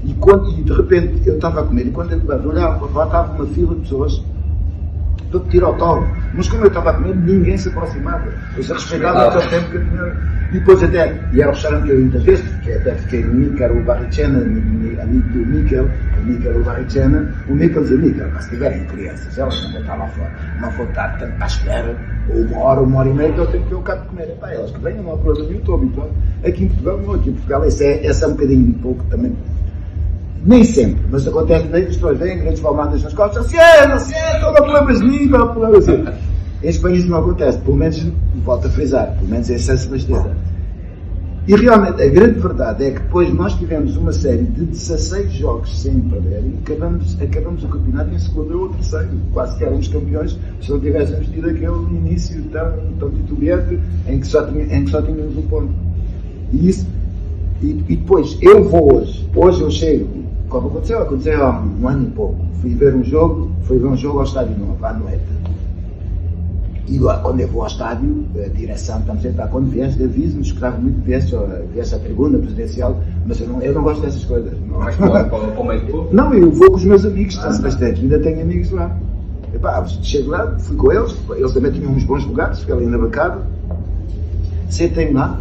[0.04, 3.06] e, quando, e de repente eu estava a comer, e quando eu olhava para lá,
[3.06, 4.22] estava uma fila de pessoas
[5.32, 6.14] para pedir autógrafo.
[6.34, 8.28] Mas como eu estava a comer, ninguém se aproximava.
[8.56, 10.42] Eu se respeitava até o tempo que eu tinha.
[10.52, 13.62] E depois até, e era o restaurante que eu muitas vezes, porque até fiquei que
[13.62, 18.50] era o Barricena, amigo do Miquel, o Miquel o Barricena, o Miquel dizia, mas se
[18.50, 21.96] tiverem crianças, elas não vão estar lá fora, não vão estar tanto à espera,
[22.28, 24.08] ou uma hora, uma hora e meia, que eu tenho que ir ao cabo de
[24.08, 24.24] comer.
[24.24, 26.10] Epá, elas que venham, não há problema nenhum, estou habituado.
[26.44, 29.04] Aqui em Portugal, não, aqui em Portugal, esse é, esse é um bocadinho, um pouco
[29.04, 29.34] também
[30.44, 33.86] nem sempre, mas acontece bem que as pessoas vêm grandes palmadas nas costas, assim, é,
[33.86, 36.04] não sei, toda a palavra limpa, a palavra assim.
[36.62, 38.06] Em isso não acontece, pelo menos,
[38.44, 40.32] volto a frisar, pelo menos é essa Sebastião.
[41.46, 45.82] E realmente, a grande verdade é que depois nós tivemos uma série de 16 jogos
[45.82, 49.08] sem perder e acabamos, acabamos o campeonato em segundo ou terceiro.
[49.32, 53.76] Quase que éramos campeões se não tivéssemos tido aquele início tão, tão titubeante
[54.06, 55.72] em que só, em que só tínhamos um ponto.
[56.52, 56.86] E isso,
[57.60, 60.21] e, e depois, eu vou hoje, hoje eu chego,
[60.52, 62.36] como aconteceu, aconteceu há um ano e pouco.
[62.60, 65.24] Fui ver um jogo, fui ver um jogo ao Estádio Novo, à noite.
[66.86, 70.76] E lá, quando eu vou ao estádio, a direção estamos sempre, quando vieste, avise-nos, gostava
[70.76, 71.34] muito que viesse,
[71.72, 74.52] viesse a tribuna presidencial, mas eu não, eu não gosto dessas coisas.
[74.68, 76.08] Não, mas para, para, o meio do povo?
[76.12, 78.94] Não, eu vou com os meus amigos, ah, bastante, ainda tenho amigos lá.
[79.54, 82.98] Epá, chego lá, fui com eles, eles também tinham uns bons lugares, fiquei ali na
[82.98, 83.42] bancada,
[84.68, 85.40] sentei-me lá,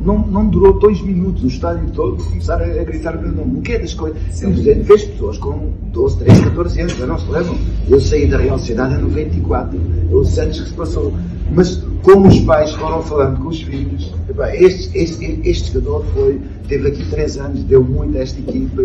[0.00, 3.58] não, não durou dois minutos o estádio todo começar a, a gritar o meu nome.
[3.58, 4.20] O que é das coisas?
[4.30, 7.56] Simplesmente fez pessoas com 12, 13, 14 anos, já não se lembram.
[7.88, 9.80] Eu saí da Real Sociedade em 94,
[10.10, 11.12] eu sei anos que se passou.
[11.50, 14.14] Mas como os pais foram falando com os filhos,
[14.54, 18.82] este, este, este jogador foi, teve aqui 3 anos, deu muito a esta equipa.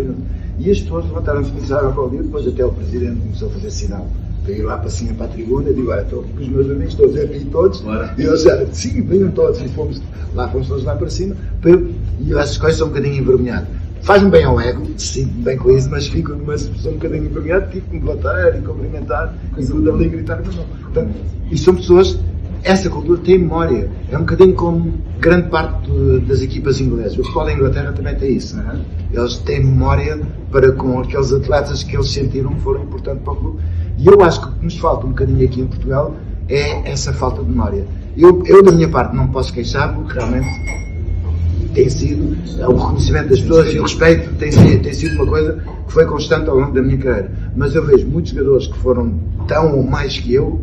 [0.58, 4.06] E as pessoas levantaram-se, começaram a aplaudir, depois até o presidente começou a fazer sinal
[4.52, 6.94] ir lá para cima para a tribuna, digo, olha, estou aqui com os meus amigos,
[6.94, 7.82] todos aqui todos,
[8.18, 10.02] e eles disseram, sim, venham todos, e fomos,
[10.34, 13.66] lá fomos todos lá para cima, eu, e eu essas coisas são um bocadinho envergonhado.
[14.02, 17.70] Faz-me bem ao ego, sinto-me bem com isso, mas fico numa situação um bocadinho envergonhado,
[17.70, 20.64] tive que me levantar e cumprimentar, e tudo ali gritar, mas não.
[20.64, 21.14] Portanto,
[21.50, 22.18] e são pessoas
[22.64, 23.90] essa cultura tem memória.
[24.10, 25.90] É um bocadinho como grande parte
[26.26, 27.12] das equipas inglesas.
[27.18, 28.56] O futebol da Inglaterra também tem isso.
[28.56, 28.80] Não é?
[29.12, 30.18] Eles têm memória
[30.50, 33.58] para com aqueles atletas que eles sentiram que foram importantes para o clube.
[33.98, 36.16] E eu acho que o que nos falta um bocadinho aqui em Portugal
[36.48, 37.86] é essa falta de memória.
[38.16, 40.48] Eu, eu da minha parte, não posso queixar, porque realmente
[41.74, 45.92] tem sido o reconhecimento das pessoas e o respeito tem tem sido uma coisa que
[45.92, 47.32] foi constante ao longo da minha carreira.
[47.54, 49.14] Mas eu vejo muitos jogadores que foram
[49.46, 50.60] tão ou mais que eu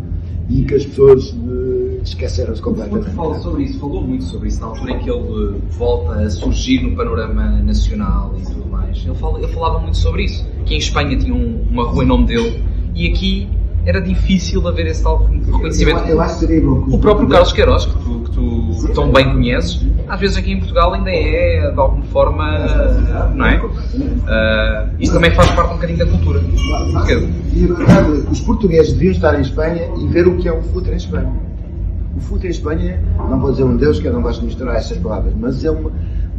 [0.50, 1.71] e que as pessoas uh,
[2.04, 3.06] esqueceram-se completamente.
[3.06, 6.30] Quando fala sobre isso, falou muito sobre isso na altura em que ele volta a
[6.30, 9.04] surgir no panorama nacional e tudo mais.
[9.06, 12.08] Ele, fala, ele falava muito sobre isso, que em Espanha tinha um, uma rua em
[12.08, 12.64] nome dele
[12.96, 13.50] e aqui
[13.86, 16.02] era difícil haver esse tal reconhecimento.
[16.02, 19.84] Eu, eu acho que o próprio Carlos Queiroz, que tu, que tu tão bem conheces,
[20.08, 22.48] às vezes aqui em Portugal ainda é de alguma forma,
[23.34, 23.58] não é?
[23.58, 23.72] Uh,
[25.00, 26.42] isso também faz parte um bocadinho da cultura.
[27.54, 30.94] E verdade, os portugueses deviam estar em Espanha e ver o que é o futebol
[30.94, 31.51] em Espanha.
[32.16, 34.76] O futebol em Espanha, não vou dizer um Deus, que eu não gosto de misturar
[34.76, 35.92] essas palavras, mas é uma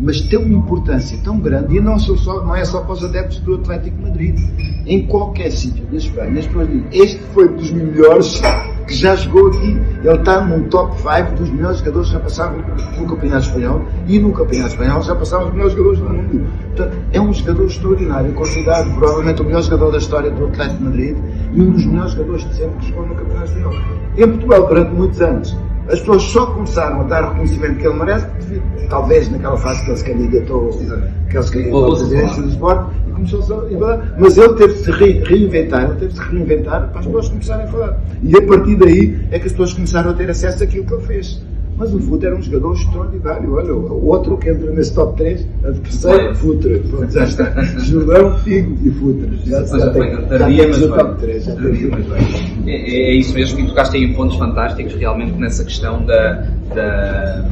[0.02, 3.38] mas tem uma importância tão grande, e não, só, não é só para os adeptos
[3.40, 4.36] do Atlético Madrid.
[4.84, 8.42] Em qualquer sítio da Espanha, as pessoas dizem, este foi dos melhores
[8.86, 9.80] que já jogou aqui.
[10.02, 12.58] Ele está num top 5 dos melhores jogadores que já passaram
[12.98, 16.46] no Campeonato Espanhol e no Campeonato Espanhol já passaram os melhores jogadores do mundo.
[16.74, 21.16] Portanto, é um jogador extraordinário, considerado provavelmente o melhor jogador da história do Atlético Madrid
[21.52, 23.74] e um dos melhores jogadores de sempre que jogou no Campeonato Espanhol.
[24.16, 25.56] Em Portugal, durante muitos anos,
[25.88, 28.26] as pessoas só começaram a dar o reconhecimento que ele merece,
[28.88, 32.92] talvez naquela fase que ele se candidatou, que ele se candidatou ao presidente do Sport,
[33.08, 33.64] e começou só,
[34.18, 37.28] mas ele teve de se re, reinventar, ele teve de se reinventar para as pessoas
[37.28, 38.00] começarem a falar.
[38.22, 41.02] E a partir daí é que as pessoas começaram a ter acesso àquilo que ele
[41.02, 41.42] fez.
[41.76, 43.54] Mas o Futre era um jogador extraordinário.
[43.54, 46.78] Olha, o outro que entra nesse top 3, a terceira, Futre.
[46.80, 47.50] Pronto, já está.
[47.80, 49.38] Jordão, Figo e Futre.
[49.44, 51.44] Já, já, já tem, já tem o top 3.
[51.44, 51.92] Já tem.
[52.66, 57.48] É, é isso mesmo, e tocaste aí em pontos fantásticos, realmente, nessa questão da, da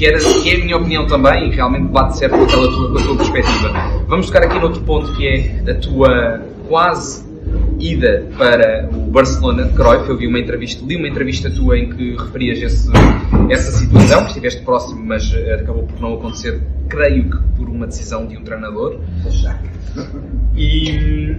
[0.00, 2.92] que, era, que é a minha opinião também e realmente bate certo com, aquela tua,
[2.92, 3.68] com a tua perspectiva.
[4.08, 7.29] Vamos tocar aqui noutro ponto que é a tua quase
[7.80, 10.08] ida para o Barcelona de Cruyff.
[10.08, 12.90] Eu vi uma entrevista, li uma entrevista tua em que referias esse,
[13.48, 17.86] essa situação, que estiveste próximo, mas eh, acabou por não acontecer, creio que por uma
[17.86, 19.00] decisão de um treinador.
[20.54, 21.36] E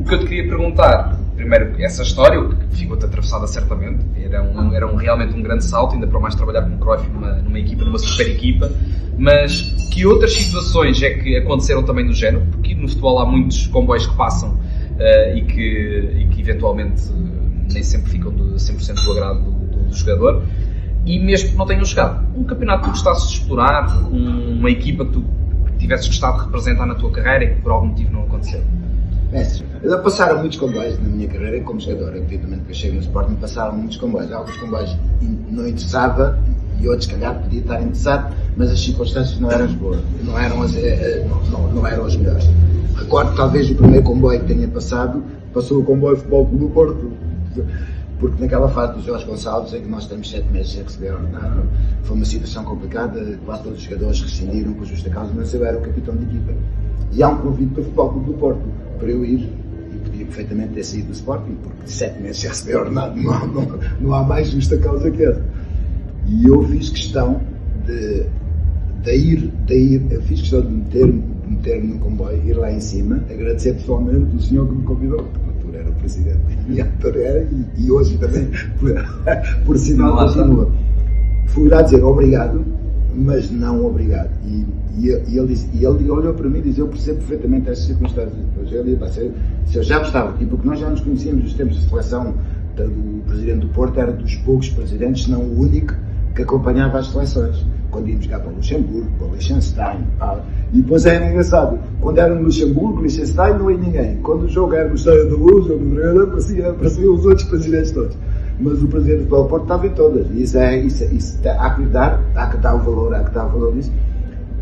[0.00, 4.74] o que eu te queria perguntar, primeiro, essa história, que ficou-te atravessada certamente, era, um,
[4.74, 7.84] era um, realmente um grande salto, ainda para mais trabalhar com Cruyff numa, numa equipa,
[7.84, 8.70] numa super equipa,
[9.16, 12.44] mas que outras situações é que aconteceram também no género?
[12.50, 14.58] Porque no futebol há muitos comboios que passam
[15.00, 17.10] uh, e, que, e que eventualmente
[17.72, 20.44] nem sempre ficam de 100% do agrado do, do, do, jogador.
[21.06, 24.70] E mesmo que não tenham chegado, um campeonato que tu gostasses de explorar, um, uma
[24.70, 25.24] equipa que tu
[25.78, 28.62] tivesses gostado de representar na tua carreira e que por algum motivo não aconteceu.
[29.32, 33.36] É, passaram muitos comboios na minha carreira como jogador, evidentemente que eu cheguei no Sporting,
[33.36, 34.30] passaram muitos comboios.
[34.30, 34.96] Alguns comboios
[35.50, 36.38] não interessava
[36.80, 40.62] e outros, calhar, podia estar interessado, mas as circunstâncias não eram as boas, não eram
[40.62, 42.48] as, eh, não, não, não eram as melhores.
[43.10, 47.10] Recordo talvez o primeiro comboio que tenha passado, passou o comboio futebol do Porto.
[48.20, 51.64] Porque naquela fase do Jorge Gonçalves, em que nós temos sete meses sem receber ordenado,
[52.04, 55.76] foi uma situação complicada, quase todos os jogadores rescindiram por justa causa, mas eu era
[55.76, 56.52] o capitão de equipa.
[57.10, 58.62] E há um convite para o Futebol Clube do Porto,
[59.00, 59.52] para eu ir,
[59.92, 63.78] e podia perfeitamente ter saído do Sporting, porque sete meses sem receber ordenado, não, não,
[64.00, 65.44] não há mais justa causa que essa.
[66.28, 67.40] E eu fiz questão
[67.84, 68.24] de,
[69.02, 72.80] de ir, de ir, eu fiz questão de meter-me meter no comboio, ir lá em
[72.80, 75.24] cima, agradecer pessoalmente o senhor que me convidou,
[75.60, 78.94] porque era o presidente e era, e, e hoje também, por,
[79.66, 80.70] por sinal, continua.
[81.46, 82.64] Fui lá dizer obrigado,
[83.14, 84.30] mas não obrigado.
[84.46, 84.64] E,
[84.96, 88.44] e, e, ele, e ele olhou para mim e disse: Eu percebo perfeitamente estas circunstâncias.
[88.54, 89.32] Depois ele disse:
[89.66, 92.34] Se eu já gostava, e porque nós já nos conhecíamos nos tempos de seleção
[92.76, 95.94] do presidente do Porto, era dos poucos presidentes, não o único,
[96.34, 97.64] que acompanhava as seleções.
[97.90, 100.06] Quando íamos cá para Luxemburgo, para Liechtenstein.
[100.72, 101.78] E depois era engraçado.
[102.00, 104.16] Quando era no Luxemburgo, Liechtenstein, não ia ninguém.
[104.22, 107.44] Quando o jogo era no Estádio da Luz ou no Dragão, apareciam aparecia os outros
[107.48, 108.16] presidentes todos.
[108.60, 110.26] Mas o presidente do Porto estava em todas.
[110.30, 113.34] E isso é, isso, isso há que dar, há que dar o valor, há que
[113.34, 113.92] dar o valor disso.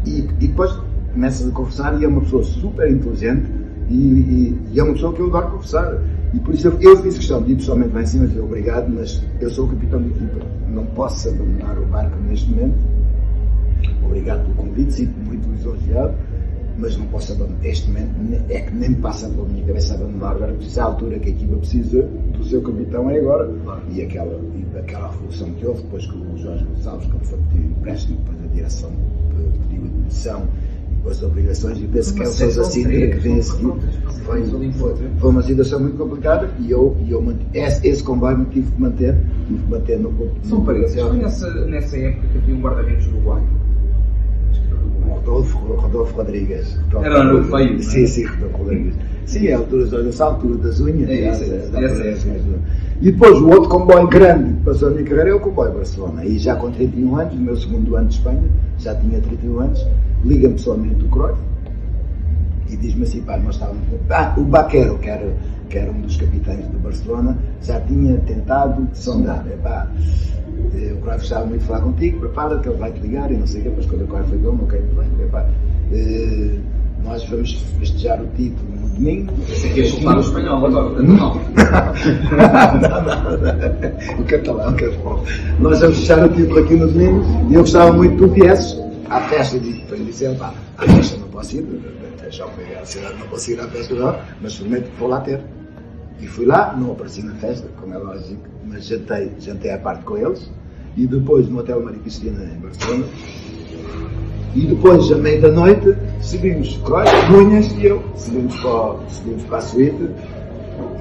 [0.06, 0.72] E, e depois
[1.12, 3.50] começas a conversar e é uma pessoa super inteligente
[3.88, 5.98] e, e, e é uma pessoa que eu adoro conversar.
[6.32, 8.40] E por isso eu, eu fiz questão de ir pessoalmente lá em cima e dizer
[8.40, 10.46] obrigado, mas eu sou o capitão de equipa.
[10.68, 12.97] Não posso abandonar o barco neste momento.
[14.04, 16.14] Obrigado pelo convite, sinto muito lisonjeado,
[16.78, 17.64] mas não posso abandonar.
[17.64, 20.36] Este momento é que nem me passa pela minha cabeça abandonar.
[20.36, 23.50] Agora, precisa a altura que a equipa precisa do seu capitão é agora.
[23.90, 27.66] E aquela, e aquela revolução que houve depois que o Jorge Gonçalves, quando foi pedir
[27.66, 28.90] empréstimo, depois a direção
[29.68, 30.48] pediu admissão
[31.06, 33.72] as obrigações e penso que é o Sousa Sintra que vem a seguir.
[34.24, 34.72] Foi, foi,
[35.18, 38.80] foi, uma situação muito complicada e eu, e eu esse, esse comboio me tive que
[38.80, 40.34] manter, tive que manter no corpo.
[40.42, 43.57] São parentes, nessa, nessa época que havia um guarda-redes uruguaio.
[45.28, 46.78] Rodolfo, Rodolfo Rodrigues.
[47.02, 47.82] Era no feio.
[47.82, 48.94] Sim, sim, Rodolfo Rodrigues.
[49.26, 51.10] Sim, é a altura, essa altura das unhas.
[51.10, 52.38] É, isso, é, é, é,
[53.00, 56.24] e depois o outro comboio grande que passou a minha carreira é o comboio Barcelona.
[56.24, 58.44] E já com 31 anos, no meu segundo ano de Espanha,
[58.78, 59.86] já tinha 31 anos,
[60.24, 61.38] liga-me pessoalmente o Cruyff
[62.70, 63.82] e diz-me assim, pá, nós estávamos...
[64.10, 65.32] Ah, o Baquero, que era,
[65.70, 69.44] que era um dos capitães do Barcelona, já tinha tentado sondar.
[69.46, 69.86] Eh,
[70.92, 73.46] o Cruyff estava muito a falar contigo, prepara que ele vai te ligar e não
[73.46, 75.48] sei o que, depois quando o Cruyff ligou-me, ok, bem, epá,
[75.92, 76.58] eh,
[77.04, 79.32] nós vamos festejar o título no domingo.
[79.48, 81.34] Você quer soltar o espanhol agora, não?
[81.34, 81.40] não,
[83.06, 85.24] não, o catalão, que é bom.
[85.60, 88.78] Nós vamos festejar o título aqui no domingo e eu gostava muito que tu viesses
[89.08, 91.66] à festa de depois disse pá, à festa não posso ir,
[92.30, 95.20] já fui à cidade, não posso ir à festa não, mas prometo que vou lá
[95.20, 95.40] ter.
[96.20, 100.04] E fui lá, não apareci na festa, como é lógico, mas jantei, jantei à parte
[100.04, 100.50] com eles,
[100.96, 103.04] e depois no Hotel Maria Cristina em Barcelona,
[104.54, 109.58] e depois, à meia da noite, seguimos Croix, Cunhas e eu, seguimos para, seguimos para
[109.58, 110.08] a suíte,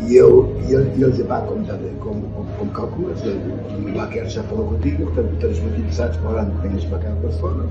[0.08, 1.65] e eu, e ele, e ele dizia, pá, como,
[1.99, 6.38] como, como, como calculas, o Baquer já falou contigo, portanto estamos muito interessados para o
[6.38, 7.65] ano que venhas para cá para Barcelona.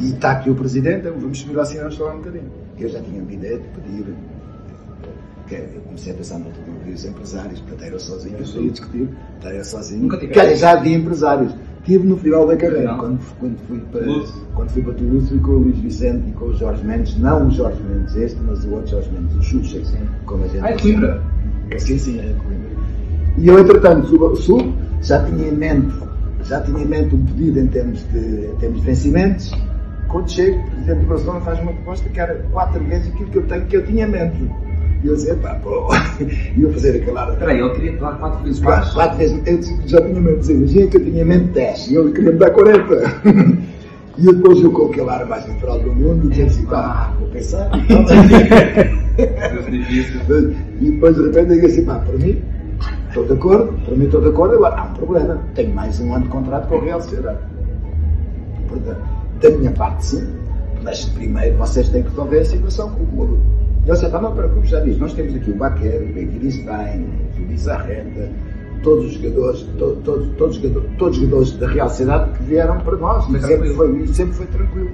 [0.00, 2.50] E está aqui o presidente, vamos subir assim a falar um bocadinho.
[2.78, 4.14] Eu já tinha uma ideia de pedir,
[5.46, 6.46] que eu comecei a pensar no
[6.84, 10.02] de os empresários, para ter eu sozinho, eu ia discutir, estar eu sozinho.
[10.02, 10.56] Nunca tive.
[10.56, 11.54] já havia empresários.
[11.84, 14.04] Tive no final da carreira, quando, quando, fui para,
[14.54, 17.46] quando fui para Toulouse, fui com o Luís Vicente e com o Jorge Mendes, não
[17.46, 19.98] o Jorge Mendes este, mas o outro Jorge Mendes, o Xuxa, sim.
[20.24, 21.22] como a gente Ah, é Coimbra?
[21.78, 22.70] Sim, sim, é Coimbra.
[23.38, 25.94] E eu, entretanto, subo, subo, já tinha em mente
[26.46, 29.52] já tinha em mente um pedido em termos de, em termos de vencimentos.
[30.08, 33.38] Quando chego, o presidente do Barcelona faz uma proposta que era quatro vezes aquilo que
[33.38, 34.50] eu, tenho, que eu tinha em mente.
[35.06, 35.86] E eu dizia, pá, pô,
[36.56, 37.32] e eu fazer aquela.
[37.32, 40.86] Espera aí, ele queria dar quatro vezes quatro, quatro vezes, eu já tinha mente, imagina
[40.88, 43.22] que eu tinha mente 10 e ele queria me dar 40.
[44.18, 47.70] E depois eu com aquele ar mais natural do mundo, dizia assim, pá, vou pensar.
[50.80, 52.42] e depois de repente eu assim, pá, para mim,
[53.08, 56.14] estou de acordo, para mim estou de acordo, agora há um problema, tenho mais um
[56.14, 57.40] ano de contrato com a Real Sociedade.
[58.66, 59.02] Portanto,
[59.42, 60.26] da minha parte sim,
[60.82, 63.65] mas primeiro vocês têm que resolver a situação com o clube.
[63.86, 67.06] E você está, não preocupe, já diz, nós temos aqui o Baquer, o Bequiristain,
[67.38, 68.28] o Bizarreta,
[68.82, 70.58] todos os jogadores, to, todos, todos,
[70.98, 73.24] todos os jogadores da Real Sociedade que vieram para nós.
[73.26, 74.90] Foi sempre, foi, sempre foi tranquilo.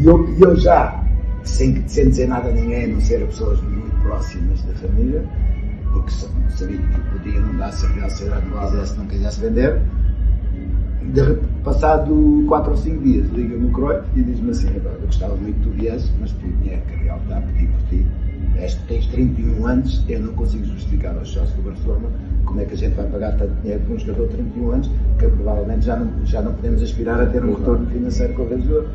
[0.00, 1.04] E eu, eu já,
[1.42, 5.22] sem, sem dizer nada a ninguém, a não ser a pessoas muito próximas da família,
[5.92, 6.12] porque
[6.56, 9.82] sabia que podia não dar se a Real Sociedade não quisesse, não quisesse vender,
[11.10, 11.34] de,
[11.64, 15.68] passado 4 ou 5 dias, liga-me o Croy e diz-me assim: eu gostava muito que
[15.68, 18.06] tu viesse, mas tu dinheiro que a Real está a pedir por ti.
[18.86, 22.08] Tens 31 anos, eu não consigo justificar aos sócios do Barcelona
[22.44, 24.90] como é que a gente vai pagar tanto dinheiro por um jogador de 31 anos,
[25.18, 28.48] que provavelmente já não, já não podemos aspirar a ter um retorno financeiro com o
[28.48, 28.90] jogador.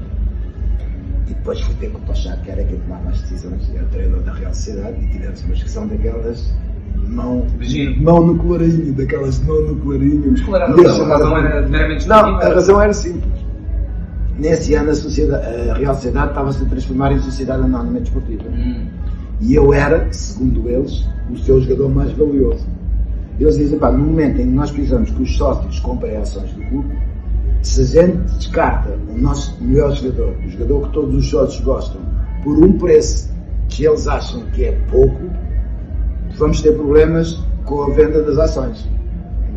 [1.28, 3.88] E depois fui ter com o Tochá, que era quem tomava as decisões, era o
[3.88, 6.54] treinador da Real Sociedade, e tivemos uma discussão daquelas
[7.08, 7.46] mão,
[8.00, 10.32] mão no clarinho, daquelas mão no clarinho.
[10.32, 11.06] Mas qual era a razão?
[11.06, 13.48] A razão era meramente Não, a razão era simples.
[14.38, 18.44] Nesse ano a, sociedade, a Real Sociedade estava-se a transformar em sociedade anónima desportiva.
[18.50, 18.86] Hum.
[19.40, 22.66] E eu era, segundo eles, o seu jogador mais valioso.
[23.40, 26.62] Eles dizem, pá, no momento em que nós precisamos que os sócios comprem ações do
[26.66, 26.96] clube,
[27.62, 32.02] se a gente descarta o nosso melhor jogador, o jogador que todos os sócios gostam,
[32.44, 33.30] por um preço
[33.70, 35.22] que eles acham que é pouco,
[36.38, 38.88] vamos ter problemas com a venda das ações.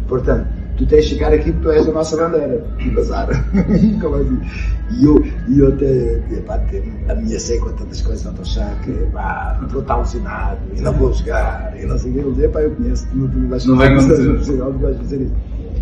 [0.09, 2.65] Portanto, tu tens de ficar aqui porque tu és a nossa bandeira.
[2.79, 3.29] E bazar.
[4.91, 6.61] e eu, e eu até, epá,
[7.09, 11.13] ameacei com tantas coisas, não estou a que pá, vou estar alucinado e não vou
[11.13, 12.21] jogar e não sei o que.
[12.21, 15.35] Ele dizia, pá, eu conheço, tu vais não vai fazer, não vais fazer isso.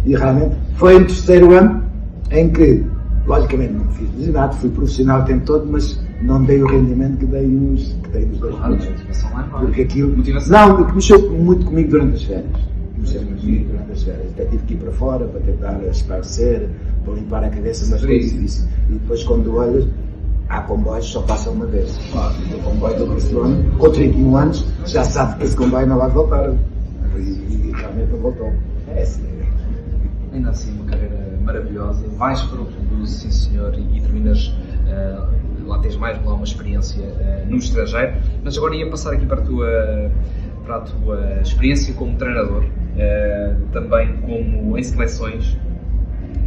[0.04, 1.84] E realmente foi no terceiro ano
[2.30, 2.84] em que,
[3.26, 7.26] logicamente, não fiz nada, fui profissional o tempo todo, mas não dei o rendimento que
[7.26, 9.58] dei nos, que dei nos dois claro, é?
[9.60, 10.16] Porque aquilo.
[10.16, 10.78] Motivação.
[10.78, 12.60] Não, mexeu muito comigo durante as férias.
[12.98, 14.32] Mexeu muito comigo durante as férias.
[14.32, 16.68] Até tive que ir para fora para tentar esclarecer,
[17.04, 18.66] para limpar a cabeça, mas foi difícil.
[18.88, 19.86] E depois, quando olhas,
[20.48, 21.96] há comboios só passa uma vez.
[22.10, 22.34] Claro.
[22.52, 26.52] O comboio do Barcelona, com 31 anos, já sabe que esse comboio não vai voltar.
[27.16, 28.52] E, e realmente não voltou.
[28.88, 29.22] É assim.
[30.32, 32.04] Ainda assim, uma carreira maravilhosa.
[32.16, 34.48] Vais para o Toulouse, sim senhor, e, e terminas.
[34.48, 39.26] Uh, lá tens mais lá uma experiência uh, no estrangeiro, mas agora ia passar aqui
[39.26, 40.10] para a tua,
[40.64, 45.56] para a tua experiência como treinador, uh, também como em seleções.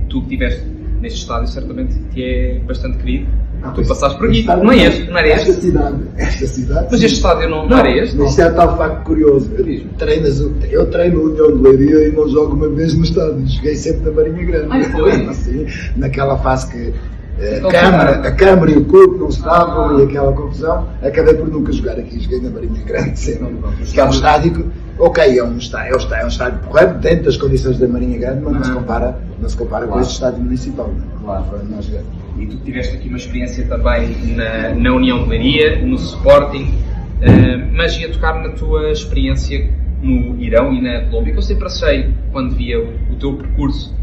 [0.09, 0.65] Tu que estiveste
[0.99, 3.28] neste estádio certamente te é bastante querido.
[3.63, 5.09] Ah, tu passaste por aqui, não é este?
[5.09, 5.49] Não era este?
[5.51, 6.88] Esta cidade, esta cidade.
[6.91, 8.24] Mas este estádio não, não, não era este?
[8.24, 9.51] Isto é tal facto curioso.
[9.99, 13.47] Treinas, eu treino o União de Leiria e não jogo uma vez no estádio.
[13.47, 14.67] Joguei sempre na Marinha Grande.
[14.72, 15.11] Ah, foi?
[15.28, 15.65] Assim,
[15.95, 16.93] naquela fase que
[17.41, 21.71] a Câmara, a Câmara e o clube não estavam e aquela confusão, acabei por nunca
[21.71, 23.57] jogar aqui, joguei na Marinha Grande sempre.
[23.91, 26.93] Que é um estádio ok, é um estádio, é um estádio, é um estádio porreiro,
[26.99, 29.93] dentro das condições da Marinha Grande, mas não se compara, não se compara claro.
[29.93, 30.87] com este estádio municipal.
[30.87, 31.01] Né?
[31.23, 31.45] Claro.
[31.69, 31.89] Nós
[32.37, 37.75] e tu tiveste aqui uma experiência também na, na União de Leiria, no Sporting, uh,
[37.75, 39.69] mas ia tocar na tua experiência
[40.01, 43.95] no Irão e na Colômbia, que eu sempre achei, quando via o, o teu percurso,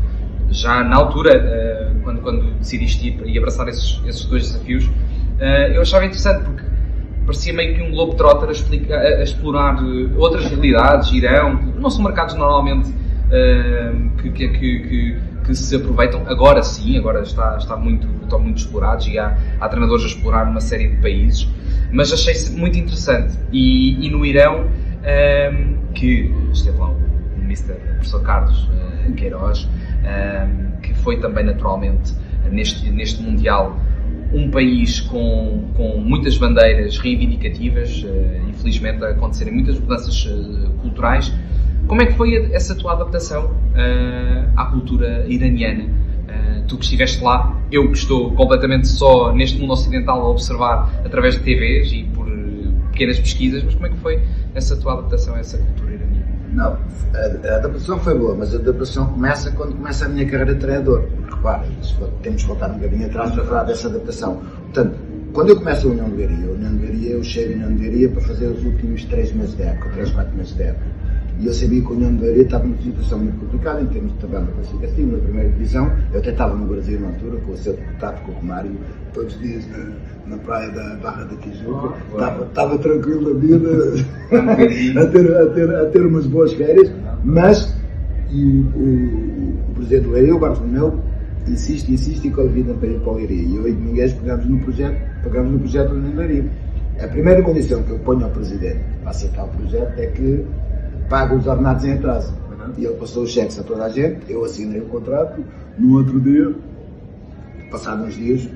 [0.51, 5.73] já na altura, uh, quando, quando decidiste ir e abraçar esses, esses dois desafios, uh,
[5.75, 6.63] eu achava interessante porque
[7.27, 11.91] parecia meio que um globetrotter a, explica, a, a explorar eh, outras realidades, Irão, não
[11.91, 16.23] são mercados normalmente uh, que, que, que, que, se aproveitam.
[16.27, 20.49] Agora sim, agora está, está muito, estão muito explorados e há, há treinadores a explorar
[20.49, 21.47] uma série de países,
[21.93, 23.39] mas achei muito interessante.
[23.53, 24.67] E, e no Irão,
[25.95, 26.97] que esteve lá o
[27.43, 27.75] Mr.
[27.75, 29.69] Professor Carlos uh, Queiroz,
[30.83, 32.15] que foi também naturalmente
[32.51, 33.79] neste, neste Mundial
[34.33, 41.33] um país com, com muitas bandeiras reivindicativas, uh, infelizmente a acontecerem muitas mudanças uh, culturais.
[41.87, 45.99] Como é que foi essa tua adaptação uh, à cultura iraniana?
[46.67, 51.35] tu que estiveste lá, eu que estou completamente só neste mundo ocidental a observar através
[51.35, 52.29] de TVs e por
[52.93, 54.23] pequenas pesquisas, mas como é que foi
[54.55, 56.18] essa tua adaptação a essa cultura iraniana?
[56.53, 56.79] Não,
[57.15, 60.61] a, a adaptação foi boa, mas a adaptação começa quando começa a minha carreira de
[60.61, 61.05] treinador.
[61.31, 61.69] Repare,
[62.23, 64.43] temos que voltar um bocadinho atrás para falar dessa adaptação.
[64.65, 64.99] Portanto,
[65.33, 67.75] quando eu começo a União de Leiria, a União de Leiria, eu chego à União
[67.75, 70.98] de Leiria para fazer os últimos 3 meses de época, 3, 4 meses de época.
[71.39, 74.13] E eu sabia que a União de Leiria estava numa situação muito complicada em termos
[74.13, 75.93] de tabela classificativa na primeira divisão.
[76.13, 78.73] Eu até estava no Brasil na altura, com o seu deputado, com o Romário,
[79.15, 81.95] todos os dias na, na praia da Barra da Tijuca.
[82.11, 83.69] Oh, estava, estava tranquilo a vida,
[85.01, 87.73] a, ter, a, ter, a ter umas boas férias, mas
[88.31, 90.99] e o, o, o presidente do Leiria, o Bartolomeu,
[91.47, 93.43] insiste, insiste e convida para ir para o Leiria.
[93.43, 96.45] E eu e Domingues pegamos no projeto, pegamos no projeto do Leiria.
[97.01, 100.45] A primeira condição que eu ponho ao presidente para aceitar o projeto é que
[101.09, 102.35] paga os ordenados em atraso.
[102.77, 105.43] E ele passou os cheques a toda a gente, eu assinei o contrato,
[105.79, 106.55] no outro dia,
[107.71, 108.49] passados uns dias,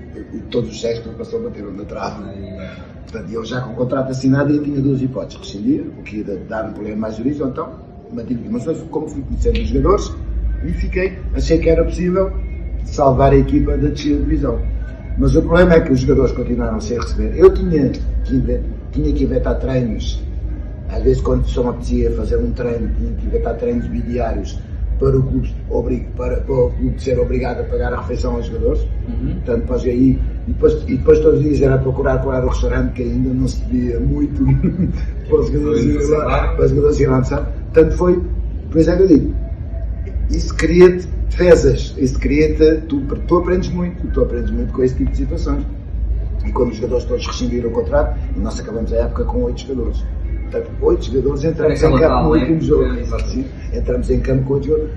[0.50, 2.22] todos os cheques que ele passou bateram de atraso.
[3.04, 5.38] Portanto, eu já com o contrato assinado, eu tinha duas hipóteses.
[5.38, 7.72] Rescindir, o que ia dar um problema mais jurídico, ou então
[8.12, 10.12] mantive Mas como fui conhecendo os jogadores,
[10.64, 12.30] e fiquei, achei que era possível
[12.84, 14.60] salvar a equipa da descida de divisão.
[15.18, 17.36] Mas o problema é que os jogadores continuaram sem receber.
[17.36, 18.60] Eu tinha que,
[18.92, 20.22] tinha que inventar treinos
[20.92, 24.58] às vezes, quando só me apetecia fazer um treino, que inventar treinos bidiários
[24.98, 28.82] para o clube, para, para o clube ser obrigado a pagar a refeição aos jogadores.
[29.08, 29.34] Uhum.
[29.34, 32.92] Portanto, depois aí, e depois, e depois todos os dias era procurar qual o restaurante,
[32.92, 34.44] que ainda não se pedia muito
[35.28, 37.52] para os jogadores irem lá, para os jogadores irem almoçar.
[37.72, 38.22] Portanto, foi,
[38.70, 39.34] por isso é que eu digo,
[40.30, 45.10] isso cria-te defesas, isso cria-te, tu, tu aprendes muito, tu aprendes muito com esse tipo
[45.10, 45.64] de situações.
[46.44, 49.62] E quando os jogadores todos rescindiram o contrato, e nós acabamos a época com oito
[49.62, 50.04] jogadores
[50.80, 52.84] oito jogadores, entramos em campo no último jogo.
[53.72, 54.94] entramos em campo com oito jogadores.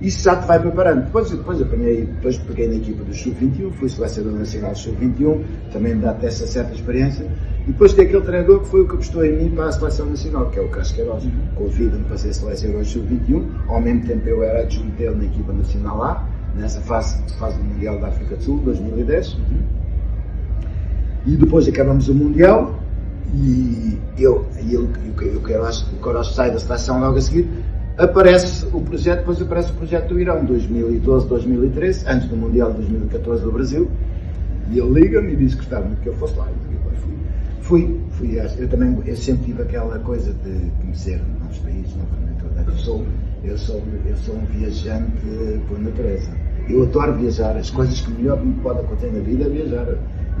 [0.00, 1.04] Isso já te vai preparando.
[1.04, 5.42] Depois, depois apanhei, depois peguei na equipa do Sub-21, fui selecionador nacional do Sub-21,
[5.72, 7.26] também dá-te essa certa experiência.
[7.66, 10.06] E depois tem aquele treinador que foi o que apostou em mim para a seleção
[10.06, 11.24] nacional, que é o Casqueiros.
[11.54, 15.98] Convido-me para ser selecionador Sub-21, ao mesmo tempo eu era adjunto dele na equipa nacional
[15.98, 19.36] lá, nessa fase, fase do Mundial da África do Sul, 2010.
[21.26, 22.78] E depois acabamos o Mundial,
[23.34, 24.88] e eu, e eu,
[25.20, 25.84] eu, o Queiroz
[26.34, 27.48] sai da seleção logo a seguir,
[27.98, 32.78] aparece o projeto, depois aparece o projeto do Irão, 2012, 2013, antes do Mundial de
[32.78, 33.90] 2014 do Brasil,
[34.70, 36.48] e ele liga-me e diz que gostava muito que eu fosse lá.
[36.70, 37.16] E eu fui.
[37.60, 42.26] Fui, fui, eu também, eu sempre tive aquela coisa de conhecer novos países, novamente.
[42.66, 43.04] Eu sou,
[43.44, 46.30] eu sou, eu sou um viajante por natureza.
[46.68, 49.86] Eu adoro viajar, as coisas que melhor me pode acontecer na vida é viajar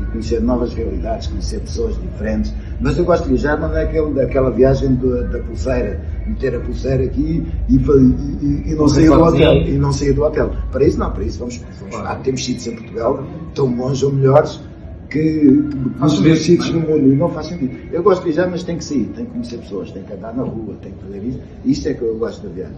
[0.00, 2.52] e conhecer novas realidades, conhecer pessoas diferentes.
[2.80, 6.60] Mas eu gosto de viajar, não é aquele, daquela viagem do, da pulseira, meter a
[6.60, 9.54] pulseira aqui e, e, e não sair do hotel.
[9.54, 10.50] E não sair do hotel.
[10.70, 13.24] Para isso não, para isso vamos, vamos ah, temos sítios em Portugal
[13.54, 14.60] tão bons ou melhores
[15.08, 15.64] que
[16.02, 17.76] os melhores sítios no mundo e não faz sentido.
[17.92, 20.34] Eu gosto de viajar, mas tem que sair, tem que conhecer pessoas, tem que andar
[20.34, 21.40] na rua, tem que fazer isso.
[21.64, 22.76] Isto é que eu gosto da viagem.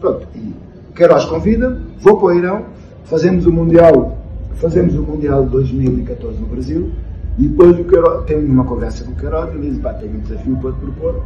[0.00, 0.54] Pronto, e
[0.94, 2.66] Queiroz convida, vou para o Irão,
[3.04, 4.24] fazemos o Mundial
[4.56, 6.92] Fazemos o Mundial de 2014 no Brasil
[7.38, 10.14] e depois o Queiroz, tenho uma conversa com o Queiroz e ele diz, pá, tenho
[10.14, 11.22] um desafio para te propor.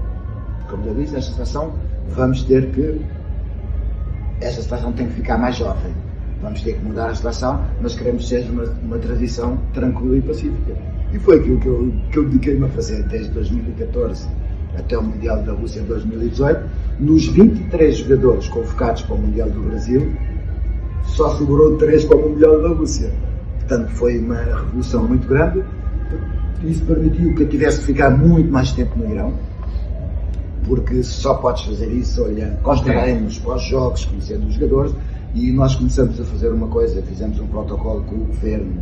[0.71, 1.73] Como já disse, esta situação
[2.15, 3.01] vamos ter que.
[4.41, 5.93] Esta situação tem que ficar mais jovem.
[6.41, 10.23] Vamos ter que mudar a situação, mas queremos que seja uma, uma transição tranquila e
[10.23, 10.75] pacífica.
[11.13, 14.29] E foi aquilo que eu, que eu dediquei-me a fazer desde 2014
[14.77, 16.61] até o Mundial da Rússia em 2018.
[17.01, 20.13] Nos 23 jogadores convocados para o Mundial do Brasil,
[21.05, 23.11] só sobrou três para o Mundial da Rússia.
[23.59, 25.65] Portanto, foi uma revolução muito grande.
[26.65, 29.33] Isso permitiu que eu tivesse que ficar muito mais tempo no Irão,
[30.67, 34.93] porque só podes fazer isso olhando para os treinos, para os jogos, conhecendo os jogadores.
[35.35, 38.81] E nós começamos a fazer uma coisa, fizemos um protocolo com o governo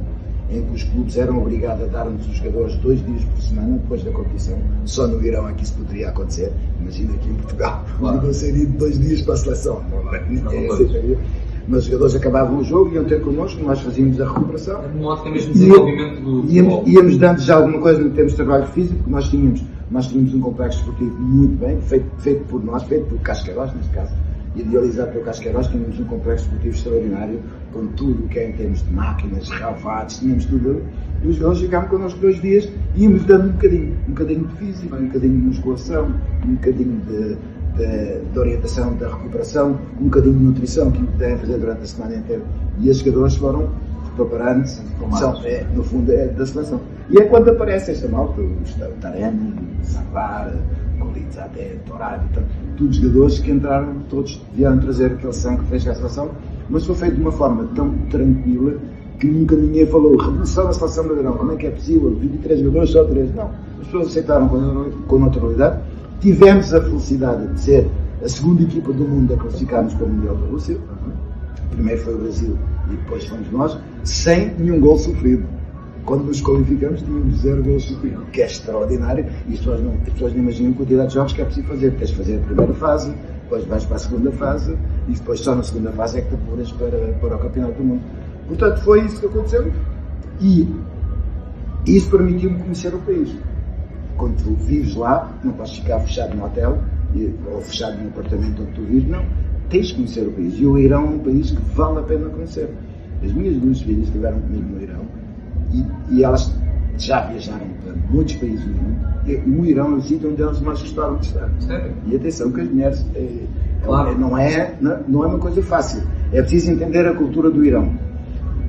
[0.49, 4.05] em que os clubes eram obrigados a dar-nos os jogadores dois dias por semana depois
[4.05, 4.59] da competição.
[4.85, 6.53] Só no Irão é que isso poderia acontecer.
[6.81, 8.23] Imagina aqui em Portugal, claro.
[8.25, 9.83] não seria dois dias para a seleção.
[9.91, 11.17] Não, não, não, não,
[11.69, 14.83] mas os jogadores acabavam o jogo, iam ter connosco, nós fazíamos a recuperação.
[14.83, 18.33] É uma ótica mesmo de desenvolvimento do íamos, íamos dando já alguma coisa em termos
[18.33, 22.65] de trabalho físico, nós tínhamos, nós tínhamos um complexo esportivo muito bem, feito, feito por
[22.65, 24.15] nós, feito por Casqueiros, neste caso,
[24.55, 27.41] idealizado pelo Casqueiros, tínhamos um complexo esportivo extraordinário,
[27.73, 30.83] com tudo o que é em termos de máquinas, relevados, tínhamos tudo.
[31.23, 34.57] E os jogadores ficavam connosco dois dias e íamos dando um bocadinho, um bocadinho de
[34.57, 36.15] físico, um bocadinho de musculação,
[36.45, 37.37] um bocadinho de
[37.77, 42.43] de, orientação, da recuperação, um bocadinho de nutrição que devem fazer durante a semana inteira.
[42.79, 43.69] E os jogadores foram
[44.17, 44.81] preparando-se,
[45.45, 46.81] é, no fundo, é da seleção.
[47.11, 48.55] E é quando aparece esta malta, o
[49.01, 50.53] Taremi, o Savar,
[51.01, 52.43] o até Torado, então,
[52.79, 56.31] todos os jogadores que entraram, todos vieram trazer aquele sangue que fez a seleção,
[56.71, 58.75] mas foi feito de uma forma tão tranquila
[59.21, 62.91] que nunca ninguém falou revolução da seleção brasileira, como é que é possível, 23 jogadores,
[62.91, 63.51] só 3, não.
[63.81, 65.81] As pessoas aceitaram com, com naturalidade
[66.21, 67.91] Tivemos a felicidade de ser
[68.25, 70.79] a segunda equipa do mundo a classificarmos para o Mundial da Rússia.
[71.71, 72.59] Primeiro foi o Brasil
[72.91, 75.45] e depois fomos nós, sem nenhum gol sofrido.
[76.05, 79.27] Quando nos qualificamos, tínhamos zero gols sofridos, que é extraordinário.
[79.49, 81.67] E as pessoas, não, as pessoas não imaginam a quantidade de jogos que é preciso
[81.67, 81.91] fazer.
[81.97, 83.13] Tens de fazer a primeira fase,
[83.43, 86.35] depois vais para a segunda fase e depois só na segunda fase é que te
[86.35, 88.03] apuras para, para o Campeonato do Mundo.
[88.47, 89.73] Portanto, foi isso que aconteceu
[90.41, 90.69] e
[91.87, 93.37] isso permitiu-me conhecer o país.
[94.17, 96.79] Quando tu vives lá, não podes ficar fechado no hotel
[97.53, 99.25] ou fechado num apartamento onde tu vives, não.
[99.71, 100.55] Tens de conhecer o país.
[100.59, 102.71] E o Irão é um país que vale a pena conhecer.
[103.25, 105.03] As minhas duas filhas estiveram comigo no Irão
[105.73, 106.53] e, e elas
[106.99, 109.61] já viajaram para muitos países do mundo.
[109.61, 111.51] O Irão é o sítio onde elas mais gostaram de estar.
[111.61, 111.93] Sério?
[112.07, 113.29] E atenção que as mulheres é,
[113.85, 114.19] Claro.
[114.19, 116.03] não, é, não, é uma coisa fácil.
[116.33, 117.91] É preciso entender a cultura do Irão.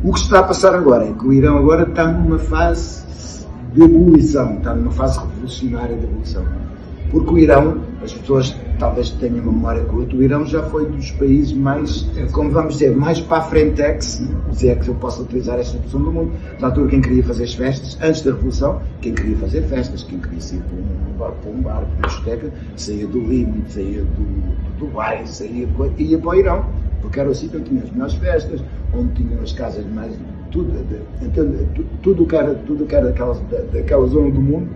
[0.04, 3.06] O que se está a passar agora é que o Irão agora está numa fase
[3.78, 6.44] de ebulição, está numa fase revolucionária de ebulição.
[7.12, 11.54] Porque o Irão, as pessoas talvez tenham memória curta, o Irão já foi dos países
[11.54, 14.22] mais, como vamos dizer, mais para a frentex,
[14.52, 17.46] se é que eu posso utilizar esta expressão do mundo, na altura quem queria fazer
[17.46, 21.32] as festas, antes da Revolução, quem queria fazer festas, quem queria sair para um bar,
[21.32, 25.68] para um bar, para uma discoteca, saía do Líbano, saía do, do Dubai, saía,
[25.98, 26.66] ia para o Irão,
[27.02, 28.62] porque era o sítio onde tinha as melhores festas,
[28.94, 30.14] onde tinham as casas mais.
[30.50, 31.66] Tudo, de, entende?
[31.76, 34.76] Tu- tudo era, tudo que era daquela, da- daquela zona do mundo,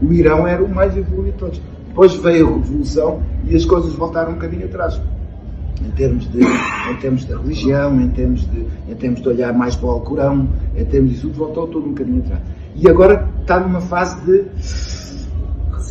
[0.00, 1.62] o Irão era o mais evoluído de todos.
[1.88, 5.00] Depois veio a Revolução e as coisas voltaram um bocadinho atrás.
[5.82, 9.76] Em termos de, em termos de religião, em termos de, em termos de olhar mais
[9.76, 12.42] para o Alcorão, em termos disso tudo, voltou tudo um bocadinho atrás.
[12.74, 14.50] E agora está numa fase de,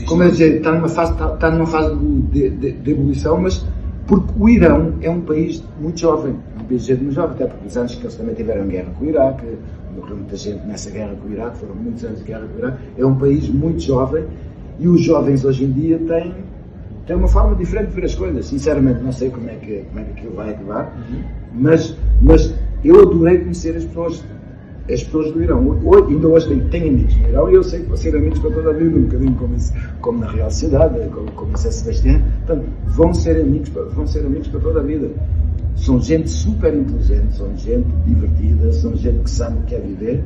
[0.05, 3.65] como eu dizer, está numa fase, está, está numa fase de, de, de evolução, mas
[4.05, 6.38] porque o Irão é um país muito jovem,
[6.70, 9.45] país muito jovem, até porque os anos que eles também tiveram guerra com o Iraque,
[9.95, 12.59] morreu muita gente nessa guerra com o Iraque, foram muitos anos de guerra com o
[12.59, 14.26] Iraque, é um país muito jovem
[14.80, 16.34] e os jovens hoje em dia têm,
[17.05, 18.45] têm uma forma diferente de ver as coisas.
[18.45, 20.95] Sinceramente, não sei como é que, como é que aquilo vai acabar,
[21.53, 22.53] mas, mas
[22.84, 24.24] eu adorei conhecer as pessoas
[24.93, 25.80] as pessoas do Irão.
[25.84, 28.39] Hoje, ainda hoje tenho, tenho amigos no Irão e eu sei que vou ser amigos
[28.39, 31.57] para toda a vida, um bocadinho como, isso, como na Real Sociedade, como, como em
[31.57, 32.22] São Sebastião.
[32.45, 35.09] Portanto, vão ser, amigos vão ser amigos para toda a vida.
[35.80, 40.23] São gente super inteligente, são gente divertida, são gente que sabe o que é viver.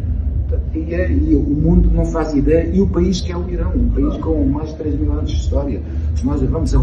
[0.76, 3.72] E, é- e o mundo não faz ideia, e o país que é o Irão,
[3.76, 5.82] um país com mais de 3 mil anos de história.
[6.16, 6.80] Se nós vamos a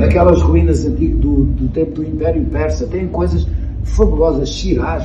[0.00, 0.04] é.
[0.04, 3.46] aquelas ruínas antigas do, do tempo do Império Persa, têm coisas
[3.82, 5.04] fabulosas, Shiraz,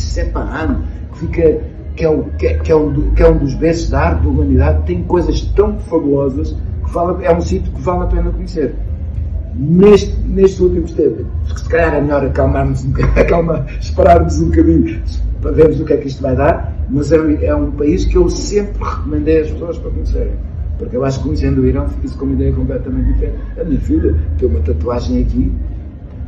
[0.00, 0.82] Sepahan,
[1.12, 1.60] que fica
[1.96, 4.22] que é, o, que, é, que é um, que é um dos berços da arte
[4.22, 8.30] da humanidade, tem coisas tão fabulosas que vale, é um sítio que vale a pena
[8.30, 8.74] conhecer.
[9.58, 11.24] Neste, nestes últimos tempos,
[11.56, 15.02] se calhar é melhor acalmarmos um bocadinho, acalmar, esperarmos um bocadinho
[15.40, 18.16] para vermos o que é que isto vai dar, mas é, é um país que
[18.16, 20.32] eu sempre recomendei às pessoas para conhecerem.
[20.78, 23.38] Porque eu acho que conhecendo o Irão fiz com uma ideia completamente diferente.
[23.58, 25.50] A minha filha tem uma tatuagem aqui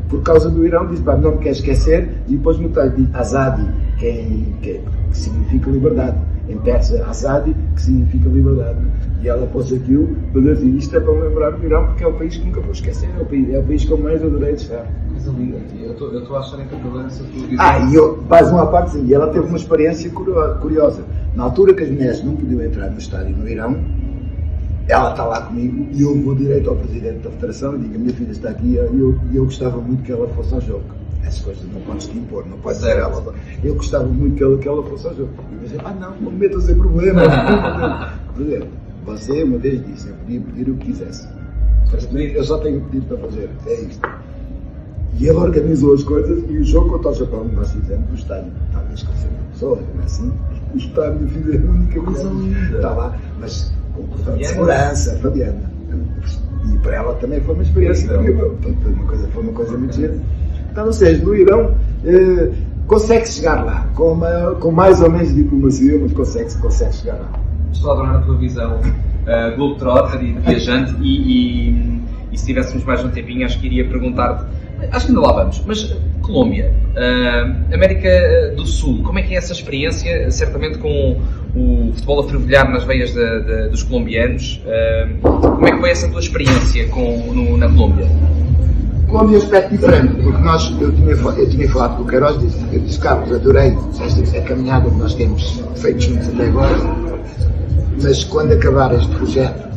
[0.09, 3.67] por causa do Irão, diz, não me quer esquecer, e depois no texto diz Azadi,
[3.99, 4.27] que, é,
[4.63, 6.17] que, é- que significa liberdade.
[6.49, 8.79] Em persa, Azadi, que significa liberdade.
[9.21, 12.07] E ela pôs aquilo para dizer, isto é para me lembrar do Irão, porque é
[12.07, 14.23] o país que nunca vou esquecer, é o país, é o país que eu mais
[14.23, 14.87] adorei de estar.
[15.11, 15.59] Coisa linda.
[15.83, 17.57] Eu estou a achar encantador essa tua visão.
[17.59, 21.05] Ah, e eu, mais uma parte, sim, e ela teve uma experiência curio- curiosa.
[21.35, 23.77] Na altura que as mulheres não podiam entrar no estádio no Irão,
[24.87, 27.99] ela está lá comigo e eu vou direito ao presidente da federação e digo: a
[27.99, 30.98] minha filha está aqui e eu, e eu gostava muito que ela fosse ao jogo.
[31.23, 33.35] Essas coisas não podes te impor, não podes dizer ela.
[33.63, 35.31] Eu gostava muito que ela, que ela fosse ao jogo.
[35.51, 37.29] E eu dizia: ah, não, não me metas em problemas.
[39.05, 41.29] Você uma vez disse: eu podia pedir o que quisesse.
[42.13, 44.09] Mas Eu só tenho pedido para fazer, é isto.
[45.19, 48.53] E ele organizou as coisas e o jogo contra o Japão nós fizemos no estádio,
[48.73, 50.33] talvez com 100 pessoas, não é assim?
[50.75, 52.77] O estádio fiz a única Coisa linda.
[52.77, 54.45] Está lá, mas com Fabiana.
[54.45, 55.73] segurança, Fabiana.
[56.73, 60.21] E para ela também foi uma experiência foi uma coisa, foi uma coisa muito gira.
[60.79, 61.75] Então, ou seja, no Irão
[62.05, 62.51] eh,
[62.87, 64.21] consegue chegar lá, com,
[64.61, 67.33] com mais ou menos diplomacia, mas consegue, consegue chegar lá.
[67.73, 72.01] Estou a adorar a tua visão uh, globetrotter e viajante e, e,
[72.31, 74.45] e se tivéssemos mais um tempinho acho que iria perguntar-te,
[74.93, 78.09] acho que ainda lá vamos, mas Colômbia, uh, América
[78.57, 81.21] do Sul, como é que é essa experiência, certamente com
[81.57, 85.91] o futebol a fervilhar nas veias de- de- dos colombianos, uh, como é que foi
[85.91, 88.07] essa tua experiência com, no- na Colômbia?
[89.09, 92.63] É um aspecto diferente, porque nós, eu tinha, eu tinha falado com o Queiroz, disse,
[92.71, 96.77] eu disse, Carlos, adorei esta a caminhada que nós temos feito juntos até agora,
[98.03, 99.69] mas quando acabar este projeto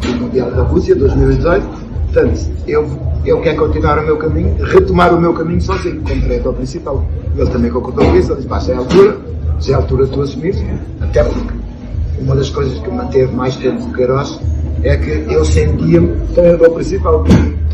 [0.00, 1.66] do Mundial da Rússia, 2018,
[2.06, 2.88] portanto, eu,
[3.26, 7.04] eu quero continuar o meu caminho, retomar o meu caminho sozinho, como diretor principal.
[7.36, 9.16] Ele também concordou com isso, ele disse, já é a altura,
[9.60, 10.54] já é a altura de tu assumir,
[11.02, 11.54] até porque
[12.18, 14.40] uma das coisas que manteve mais tempo com o Queiroz
[14.82, 17.24] é que eu sentia-me treinador principal.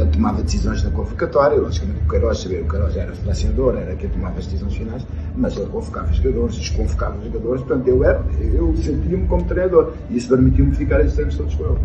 [0.01, 4.09] Portanto, tomava decisões na convocatória, logicamente o Queiroz sabia, o Queiroz era selecionador, era quem
[4.09, 8.25] tomava as decisões finais, mas ele convocava os jogadores, desconvocava os jogadores, portanto eu, era,
[8.41, 11.79] eu sentia-me como treinador e isso permitiu-me ficar estes anos todos com ele.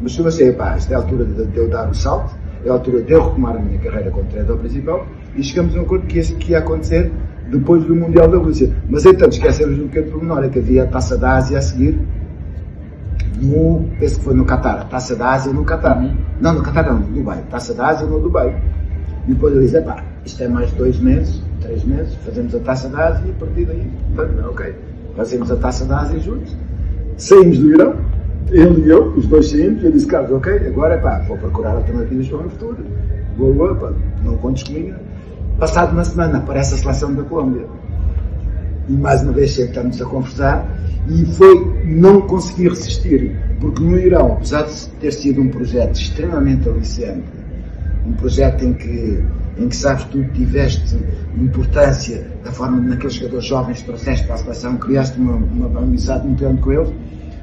[0.00, 2.68] Mas se assim, pá, esta é a altura de, de eu dar o salto, é
[2.68, 5.06] a altura de eu retomar a minha carreira como treinador principal
[5.36, 7.12] e chegamos a um acordo que isso que ia acontecer
[7.52, 8.74] depois do Mundial da Rússia.
[8.88, 12.00] Mas então esquecemos um pequeno pormenor, é que havia a Taça da Ásia a seguir
[13.40, 15.98] no, penso que foi no Qatar, a Taça da Ásia no Qatar.
[15.98, 16.16] Uhum.
[16.40, 17.42] Não, no Qatar não, no Dubai.
[17.50, 18.54] Taça da Ásia no Dubai.
[19.26, 22.88] E depois ele disse, pá, isto é mais dois meses, três meses, fazemos a Taça
[22.88, 23.90] da Ásia e a partir daí,
[24.48, 24.74] ok,
[25.16, 26.56] fazemos a Taça da Ásia juntos,
[27.16, 27.94] saímos do Irão,
[28.50, 32.28] ele e eu, os dois saímos, eu disse, Carlos, ok, agora pá, vou procurar alternativas
[32.28, 32.78] para o futuro,
[33.36, 33.92] vou, vou, pá,
[34.24, 34.94] não contes comigo.
[35.58, 37.66] Passado uma semana aparece a seleção da Colômbia.
[38.88, 40.66] E mais uma vez sentamos a conversar
[41.08, 46.68] e foi não conseguir resistir, porque no Irão, apesar de ter sido um projeto extremamente
[46.68, 47.24] aliciante,
[48.06, 49.22] um projeto em que,
[49.58, 50.96] em que sabes, tu tiveste
[51.36, 56.40] importância da forma naqueles jogadores jovens trouxeste para a seleção, criaste uma, uma amizade muito
[56.40, 56.88] grande com eles,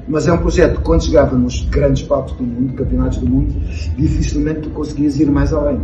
[0.06, 3.54] mas é um projeto que quando chegava nos grandes palcos do mundo, campeonatos do mundo,
[3.96, 5.80] dificilmente tu conseguias ir mais além.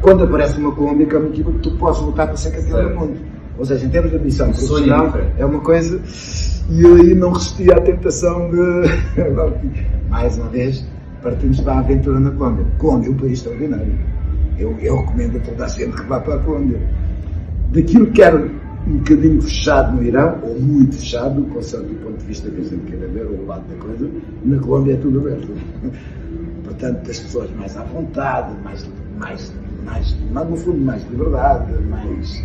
[0.00, 2.88] Quando aparece uma Colômbia, que é uma equipa que tu podes lutar para ser campeão
[2.88, 3.18] do mundo.
[3.58, 6.00] Ou seja, em termos de ambição profissional, é uma coisa.
[6.70, 8.58] E eu aí não resisti à tentação de.
[10.08, 10.86] mais uma vez,
[11.22, 12.64] partimos para a aventura na Colômbia.
[12.78, 13.98] Colômbia é um país extraordinário.
[14.58, 16.80] Eu, eu recomendo a toda a gente que vá para a Colômbia.
[17.72, 18.36] Daquilo que era
[18.86, 22.64] um bocadinho fechado no Irão, ou muito fechado, consoante do ponto de vista que a
[22.64, 24.08] gente queira ver, o lado da coisa,
[24.44, 25.48] na Colômbia é tudo aberto.
[26.64, 28.88] Portanto, as pessoas mais à vontade, mais,
[29.18, 29.52] mais,
[29.84, 32.42] mais, mais no fundo, mais liberdade, mais,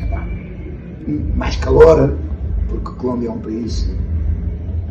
[1.11, 2.15] mais calor,
[2.67, 3.87] porque a Colômbia é um país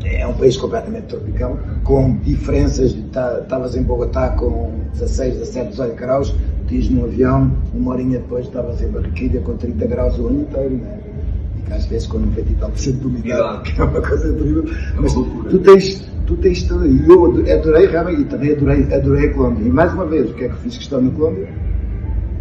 [0.04, 2.92] é um país completamente tropical, com diferenças.
[2.92, 6.34] Estavas em Bogotá com 16, 17, 18 graus,
[6.66, 10.74] diz no avião, uma horinha depois estavas em Barranquilla com 30 graus o ano inteiro,
[10.76, 10.98] né?
[11.58, 14.00] E que às vezes com 90 e tal por cento de umidade, que é uma
[14.00, 14.64] coisa terrível.
[14.66, 16.86] É Mas tu tens, tu tens tudo.
[16.86, 19.64] E eu adorei realmente, e também adorei, adorei a Colômbia.
[19.64, 21.48] E mais uma vez, o que é que fiz questão na Colômbia?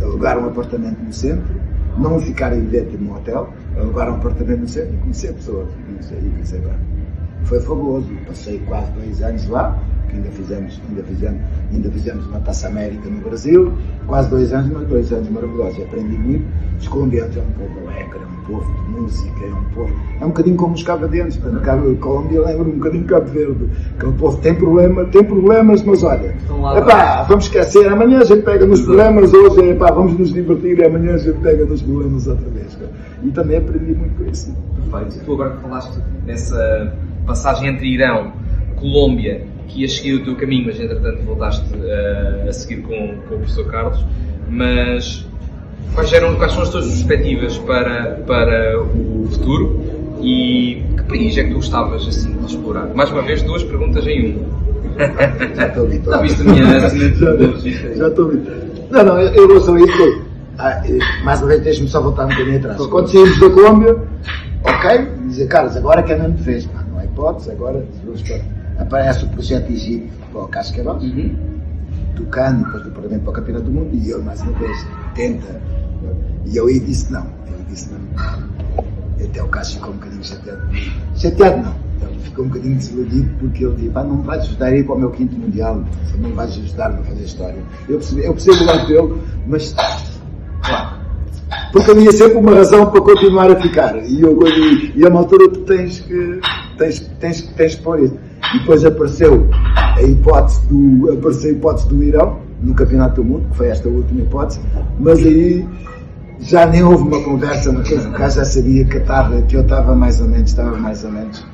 [0.02, 1.56] Alugar um apartamento no centro,
[1.98, 5.70] não ficar em dentro de um hotel, alugar um apartamento no centro e conhecer pessoas.
[5.70, 6.62] E conhecer, e conhecer
[7.44, 8.08] Foi fabuloso.
[8.28, 11.42] Passei quase dois anos lá que ainda fizemos, ainda fizemos,
[11.72, 13.74] ainda fizemos uma Taça América no Brasil,
[14.06, 15.82] quase dois anos, mas dois anos maravilhosos.
[15.82, 16.46] Aprendi muito.
[16.80, 19.94] Os colombianos um alegre, é um povo de música, é um povo.
[20.20, 21.40] É um bocadinho como os cabo-verdianos.
[21.64, 23.70] Cabo, Colômbia lembra um bocadinho Cabo Verde.
[23.98, 26.36] Aquele povo tem, problema, tem problemas, mas olha,
[26.78, 30.84] epá, vamos esquecer, amanhã a gente pega nos problemas, hoje epá, vamos nos divertir e
[30.84, 32.78] amanhã a gente pega nos problemas outra vez.
[33.24, 34.56] E também aprendi muito com isso.
[34.92, 35.26] Perfeito.
[35.26, 36.94] Tu agora que falaste dessa
[37.26, 38.34] passagem entre Irão,
[38.76, 43.36] Colômbia que ias seguir o teu caminho, mas entretanto voltaste uh, a seguir com, com
[43.36, 44.06] o professor Carlos.
[44.50, 45.26] Mas
[45.94, 49.80] quais, eram, quais são as tuas perspectivas para, para o futuro
[50.22, 52.88] e que país é que tu gostavas assim de explorar?
[52.94, 54.62] Mais uma vez, duas perguntas em uma.
[55.56, 56.18] Já estou habituado.
[56.18, 56.80] Já viste a minha
[57.96, 58.72] Já estou habituado.
[58.92, 60.22] Não, não, eu, eu sou isso.
[60.58, 60.84] Ah,
[61.24, 62.86] mais uma vez, deixa-me só voltar um bocadinho atrás.
[62.86, 63.98] Quando saímos da Colômbia,
[64.64, 68.42] ok, dizer, Carlos, agora que é mesmo fez, não há hipótese, agora vamos para
[68.82, 71.36] aparece o projeto Egito para o Cascavel, uhum.
[72.14, 75.62] Depois do Parlamento para o Campeonato do Mundo, e ele mais uma vez tenta.
[76.46, 77.26] E eu disse não.
[77.48, 78.00] Eu disse não.
[79.20, 80.62] E até o Cássio ficou um bocadinho chateado.
[81.16, 82.10] Chateado não.
[82.10, 85.00] Ele ficou um bocadinho desiludido porque ele disse, não vais ajudar a ir para o
[85.00, 85.84] meu quinto mundial,
[86.18, 87.64] não vais ajudar a fazer história.
[87.88, 89.76] Eu percebi, eu percebo o lado dele, mas
[90.64, 91.02] claro.
[91.72, 93.98] Porque havia sempre uma razão para continuar a ficar.
[93.98, 96.40] E, eu, e, e a uma altura tu tens que,
[96.78, 98.18] tens, tens, tens que pôr isso.
[98.54, 103.58] Depois apareceu a hipótese do, apareceu a hipótese do Irão, no Campeonato do Mundo, que
[103.58, 104.60] foi esta última hipótese,
[105.00, 105.68] mas aí
[106.40, 109.62] já nem houve uma conversa, mas o cara já sabia que eu estava, que eu
[109.62, 111.46] estava mais ou menos, estava mais ou menos,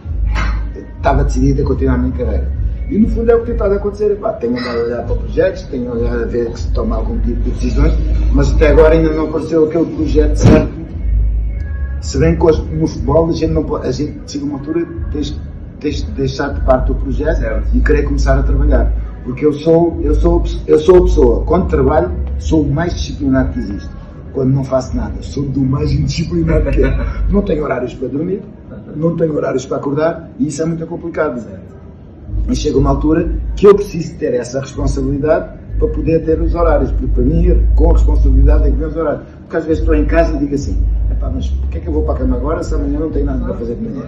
[0.97, 2.51] estava decidido a continuar a minha carreira.
[2.89, 4.11] E no fundo é o que tem estado a acontecer.
[4.11, 7.19] Epá, tenho andado a olhar para projetos, tenho olhado a ver que se toma algum
[7.19, 7.93] tipo de decisões,
[8.31, 10.71] mas até agora ainda não apareceu aquele projeto certo.
[11.99, 14.87] Se bem que hoje no futebol a gente não pode, a gente chega uma altura,
[15.11, 15.37] tens
[15.79, 17.67] deixar de parte o projeto certo.
[17.73, 18.91] e querer começar a trabalhar.
[19.23, 23.51] Porque eu sou, eu sou, eu sou a pessoa, quando trabalho, sou o mais disciplinado
[23.51, 23.89] que existe.
[24.33, 26.97] Quando não faço nada, sou do mais indisciplinado que é.
[27.29, 28.41] Não tenho horários para dormir,
[28.95, 31.39] não tenho horários para acordar e isso é muito complicado.
[31.39, 31.75] Certo.
[32.47, 36.91] E chega uma altura que eu preciso ter essa responsabilidade para poder ter os horários,
[36.91, 39.23] porque para mim, com responsabilidade, tem que ter os horários.
[39.47, 40.77] Porque às vezes estou em casa e digo assim:
[41.21, 43.45] mas porquê é que eu vou para a cama agora se amanhã não tenho nada
[43.45, 44.05] para fazer de manhã?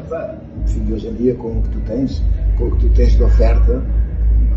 [0.65, 2.21] enfim, hoje em dia, com o que tu tens,
[2.57, 3.81] com o que tu tens de oferta,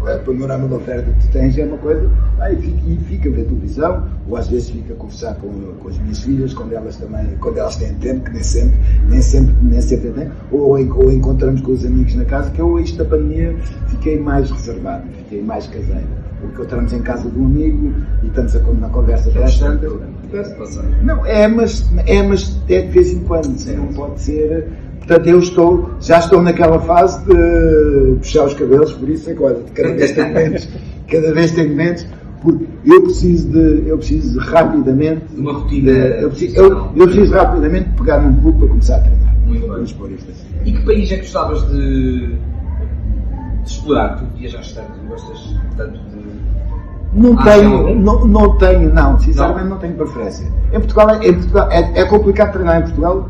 [0.06, 2.10] a panorama da oferta que tu tens é uma coisa,
[2.50, 5.88] e, fica, e fica a ver televisão, ou às vezes fica a conversar com, com
[5.88, 8.78] as minhas filhas, quando elas também, quando elas têm tempo, que nem sempre,
[9.08, 12.78] nem sempre, nem sempre têm, ou, ou encontramos com os amigos na casa, que eu,
[12.80, 13.54] isto da pandemia,
[13.88, 16.22] fiquei mais reservado, fiquei mais caseiro.
[16.40, 19.86] Porque entramos em casa de um amigo e estamos a, na conversa bastante.
[21.04, 24.68] Não, é, mas é, mas é de vez em quando, não pode ser
[25.06, 29.62] Portanto, eu estou, já estou naquela fase de puxar os cabelos, por isso é coisa,
[29.74, 30.68] cada vez tenho menos,
[31.08, 32.06] cada vez tenho menos,
[32.40, 37.88] porque eu preciso de, eu preciso rapidamente, uma rotina, eu preciso, eu, eu preciso rapidamente
[37.96, 39.36] pegar num clube para começar a treinar.
[39.44, 39.70] Muito bem.
[39.70, 40.46] Vamos isto assim.
[40.64, 42.36] E que país é que gostavas de, de
[43.66, 44.18] explorar?
[44.18, 46.22] Tu viajaste tanto, gostas tanto de
[47.14, 50.46] não ah, tenho, não, não tenho, não, sinceramente não, não tenho preferência.
[50.72, 53.28] Em Portugal, é, em Portugal é, é complicado treinar em Portugal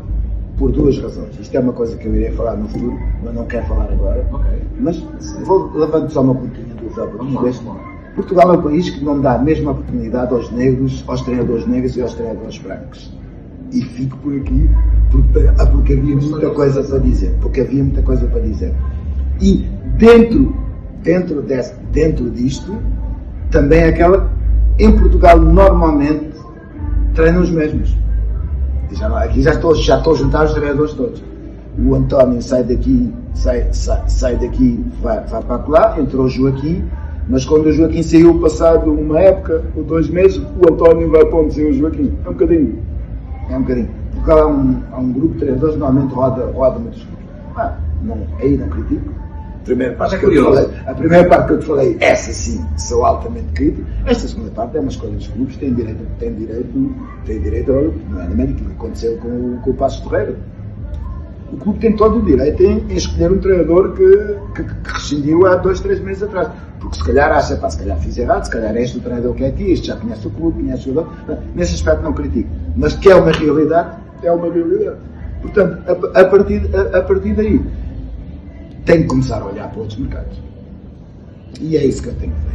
[0.57, 1.39] por duas razões.
[1.39, 4.27] Isto é uma coisa que eu irei falar no futuro, mas não quero falar agora.
[4.31, 4.61] Okay.
[4.79, 4.99] Mas
[5.45, 7.07] vou levando só uma pontinha do Zé
[8.15, 11.97] Portugal é um país que não dá a mesma oportunidade aos negros, aos treinadores negros
[11.97, 13.11] e aos treinadores brancos.
[13.71, 14.69] E fico por aqui
[15.11, 17.35] porque, ah, porque havia muita coisa para dizer.
[17.41, 18.73] Porque havia muita coisa para dizer.
[19.41, 20.55] E dentro,
[21.01, 22.75] dentro, desse, dentro disto,
[23.49, 24.31] também é aquela.
[24.77, 26.33] Em Portugal, normalmente,
[27.15, 27.95] treinam os mesmos.
[28.93, 31.23] Já, aqui já estou, já estou juntar os treinadores todos.
[31.77, 36.83] O António sai daqui, sai, sai, sai daqui, vai, vai para lá, entrou o Joaquim,
[37.27, 41.39] mas quando o Joaquim saiu, passado uma época ou dois meses, o António vai para
[41.39, 42.13] onde saiu o Joaquim.
[42.25, 42.79] É um bocadinho.
[43.49, 43.89] É um bocadinho.
[44.13, 47.07] Porque há um, há um grupo de treinadores, normalmente roda, roda muitos
[47.55, 49.22] Ah, não, aí não critico
[49.63, 52.65] primeira parte, é que eu falei, a primeira parte que eu te falei, essa sim,
[52.77, 53.87] sou altamente crítico.
[54.05, 56.95] Esta segunda parte é uma escolha dos clubes, tem direito, tem direito,
[57.25, 60.35] tem direito não é na que aconteceu com, com o Passo Ferreira.
[61.51, 65.45] O clube tem todo o direito em, em escolher um treinador que, que, que, rescindiu
[65.45, 66.49] há dois, três meses atrás.
[66.79, 69.43] Porque se calhar acha, pá, se calhar fiz errado, se calhar este o treinador que
[69.43, 71.13] é aqui, este já conhece o clube, conhece o jogador.
[71.53, 72.49] Nesse aspecto não critico.
[72.75, 74.97] Mas que é uma realidade, é uma realidade.
[75.43, 77.61] Portanto, a, a partir, a, a partir daí,
[78.85, 80.37] tenho que começar a olhar para outros mercados.
[81.59, 82.53] E é isso que eu tenho feito.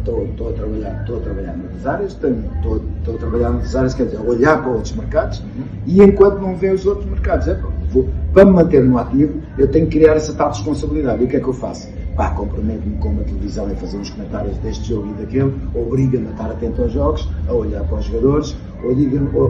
[0.00, 4.20] estou, a trabalhar, estou a trabalhar noutras áreas, estou, a trabalhar noutras áreas, quer dizer,
[4.20, 5.64] olhar para outros mercados uhum.
[5.86, 7.58] e enquanto não vê os outros mercados, é,
[7.90, 11.22] vou, para me manter no ativo, eu tenho que criar essa tal responsabilidade.
[11.22, 11.88] E o que é que eu faço?
[12.18, 16.30] Pá, comprometo-me com uma televisão a fazer uns comentários deste jogo e daquele, obriga-me a
[16.32, 18.56] estar atento aos jogos, a olhar para os jogadores,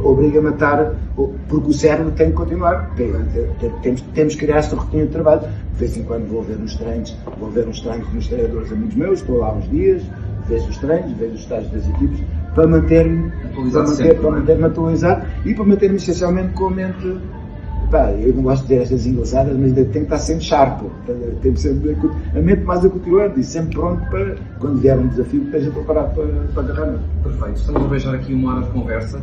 [0.05, 0.95] obriga-me a estar,
[1.49, 2.95] porque o cérebro tem que continuar.
[2.95, 5.41] Temos, temos que criar esta rotina de trabalho.
[5.41, 8.95] De vez em quando vou ver nos treinos, vou ver uns treinos dos treinadores amigos
[8.97, 10.03] meus, estou lá uns dias,
[10.47, 12.21] vejo os treinos, vejo os estágios das equipes,
[12.55, 13.31] para manter-me
[13.73, 17.19] para manter, para manter-me atualizado e para manter-me essencialmente com a mente
[17.97, 20.83] eu não gosto de dizer estas inglesadas, mas tem que estar sempre sharp,
[21.41, 21.97] tem que sempre
[22.35, 26.27] a mente mais acutilante e sempre pronto para, quando vier um desafio, esteja preparado para,
[26.27, 26.99] para agarrar.
[27.23, 29.23] Perfeito, estamos a beijar aqui uma hora de conversa.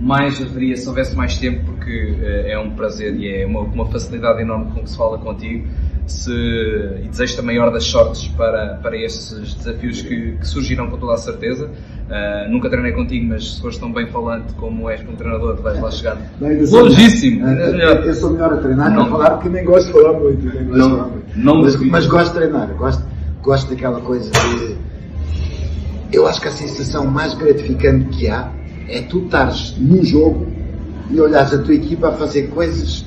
[0.00, 3.86] Mais haveria se houvesse mais tempo, porque uh, é um prazer e é uma, uma
[3.86, 5.66] facilidade enorme com que se fala contigo.
[6.08, 10.96] Se, e desejo-te a maior das sortes para, para estes desafios que, que surgirão com
[10.96, 11.66] toda a certeza.
[11.66, 15.78] Uh, nunca treinei contigo, mas se fores tão bem falante como és como treinador, vais
[15.78, 17.46] lá chegar longíssimo.
[17.46, 20.46] Eu, eu, sou melhor a treinar não, a falar porque nem gosto de falar muito.
[20.46, 21.38] Nem gosto não, falar muito.
[21.38, 23.04] Não mas, mas, gosto de treinar, gosto,
[23.42, 24.76] gosto daquela coisa de.
[26.10, 28.50] Eu acho que a sensação mais gratificante que há
[28.88, 30.46] é tu estares num jogo
[31.10, 33.04] e olhares a tua equipa a fazer coisas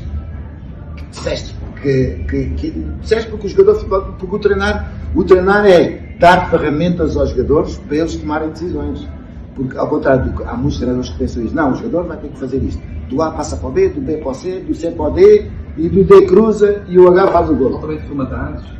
[0.96, 2.72] que disseste que, que, que
[3.02, 7.98] disseste porque o jogador porque o treinar, o treinar é dar ferramentas aos jogadores para
[7.98, 9.08] eles tomarem decisões.
[9.56, 11.56] Porque, ao contrário, do, há muitos treinadores que pensam isso.
[11.56, 12.82] Não, o jogador vai ter que fazer isto.
[13.10, 15.12] Do A passa para o B, do B para o C, do C para o
[15.12, 15.52] D,
[15.82, 17.80] e do D cruza e o H faz o gol.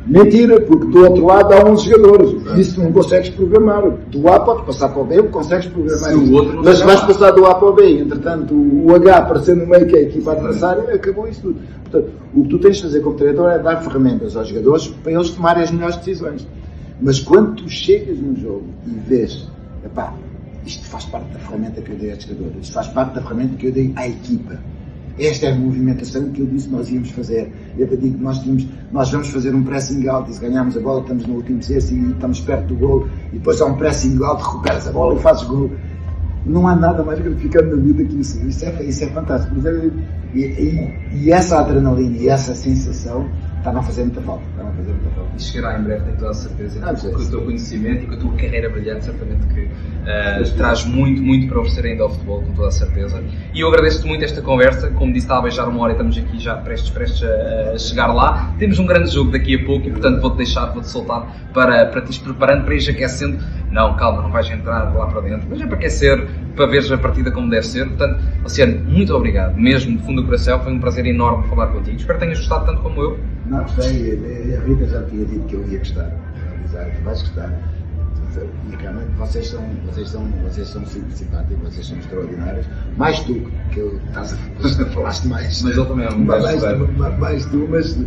[0.06, 2.56] Mentira, porque do outro lado há 11 jogadores.
[2.56, 3.82] Isso não consegues programar.
[4.08, 6.62] Do A podes passar para o B, consegues programar.
[6.64, 9.96] Mas vais passar do A para o B, entretanto o H aparecer no meio que
[9.96, 11.60] é a equipa adversária, acabou isso tudo.
[11.90, 15.12] Portanto, o que tu tens de fazer como treinador é dar ferramentas aos jogadores para
[15.12, 16.46] eles tomarem as melhores decisões.
[17.00, 19.48] Mas quando tu chegas num jogo e vês,
[19.84, 20.14] epá,
[20.64, 23.56] isto faz parte da ferramenta que eu dei a jogador, isto faz parte da ferramenta
[23.56, 24.58] que eu dei à equipa.
[25.18, 27.52] Esta é a movimentação que eu disse que nós íamos fazer.
[27.76, 30.80] Eu digo que nós, tínhamos, nós vamos fazer um pressing alto e se ganharmos a
[30.80, 34.22] bola estamos no último terço e estamos perto do gol e depois há um pressing
[34.24, 35.70] alto, recuperas a bola e fazes gol.
[36.44, 38.44] Não há nada mais gratificante na vida que isso.
[38.46, 39.54] Isso é, isso é fantástico.
[39.68, 39.90] É,
[40.34, 43.28] e, e, e essa adrenalina e essa sensação
[43.62, 44.42] Estava a fazer muita falta.
[44.50, 45.30] Estava a fazer muita falta.
[45.36, 48.06] E chegará em breve, tenho toda a certeza, Ah, com sim, o teu conhecimento e
[48.08, 52.10] com a tua carreira brilhante, certamente que uh, traz muito, muito para oferecer ainda ao
[52.10, 53.22] futebol, com toda a certeza.
[53.54, 54.90] E eu agradeço-te muito esta conversa.
[54.90, 57.78] Como disse, está a beijar uma hora e estamos aqui já prestes, prestes a, a
[57.78, 58.52] chegar lá.
[58.58, 62.00] Temos um grande jogo daqui a pouco e, portanto, vou-te deixar, vou-te soltar para, para
[62.00, 63.38] te ires preparando, para ires aquecendo.
[63.70, 66.98] Não, calma, não vais entrar lá para dentro, mas é para aquecer, para veres a
[66.98, 67.86] partida como deve ser.
[67.86, 70.58] Portanto, Luciano, muito obrigado, mesmo de fundo do coração.
[70.60, 71.96] Foi um prazer enorme falar contigo.
[71.96, 73.20] Espero que tenhas gostado tanto como eu.
[73.46, 74.56] Não, gostei.
[74.56, 76.10] A Rita já tinha dito que eu ia gostar.
[76.64, 77.58] Exato, vais gostar.
[78.70, 82.66] E realmente vocês são, vocês são, vocês são simpáticos, vocês são extraordinários.
[82.96, 83.34] Mais tu,
[83.70, 84.32] que eu estás
[84.80, 85.62] a, falaste mais.
[85.62, 86.62] Mas ele também é um mais, mais,
[86.96, 87.98] mais, mais tu, mas,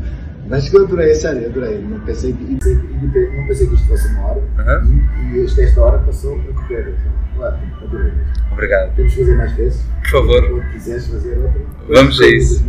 [0.49, 1.79] mas que eu adorei, sério, adorei.
[1.79, 5.01] Não pensei, que- não pensei que isto fosse uma hora Aham.
[5.31, 6.95] e, e esta, esta hora passou a correr.
[7.37, 8.13] Claro, adorei.
[8.51, 8.95] Obrigado.
[8.95, 9.85] Temos que fazer mais vezes.
[10.01, 10.49] Por favor.
[10.49, 11.61] Quando quiseres fazer outra.
[11.89, 12.63] Vamos a isso.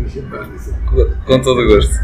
[0.86, 1.94] Com- Com todo o gosto.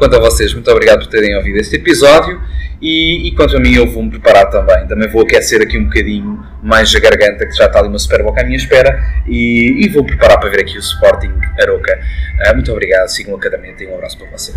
[0.00, 2.40] Quanto a vocês, muito obrigado por terem ouvido este episódio
[2.80, 4.86] e, e quanto a mim, eu vou-me preparar também.
[4.86, 8.22] Também vou aquecer aqui um bocadinho mais a garganta, que já está ali uma super
[8.22, 12.00] boca à minha espera, e, e vou preparar para ver aqui o Sporting Aroca.
[12.46, 14.56] Ah, muito obrigado, sigam academia e um abraço para vocês.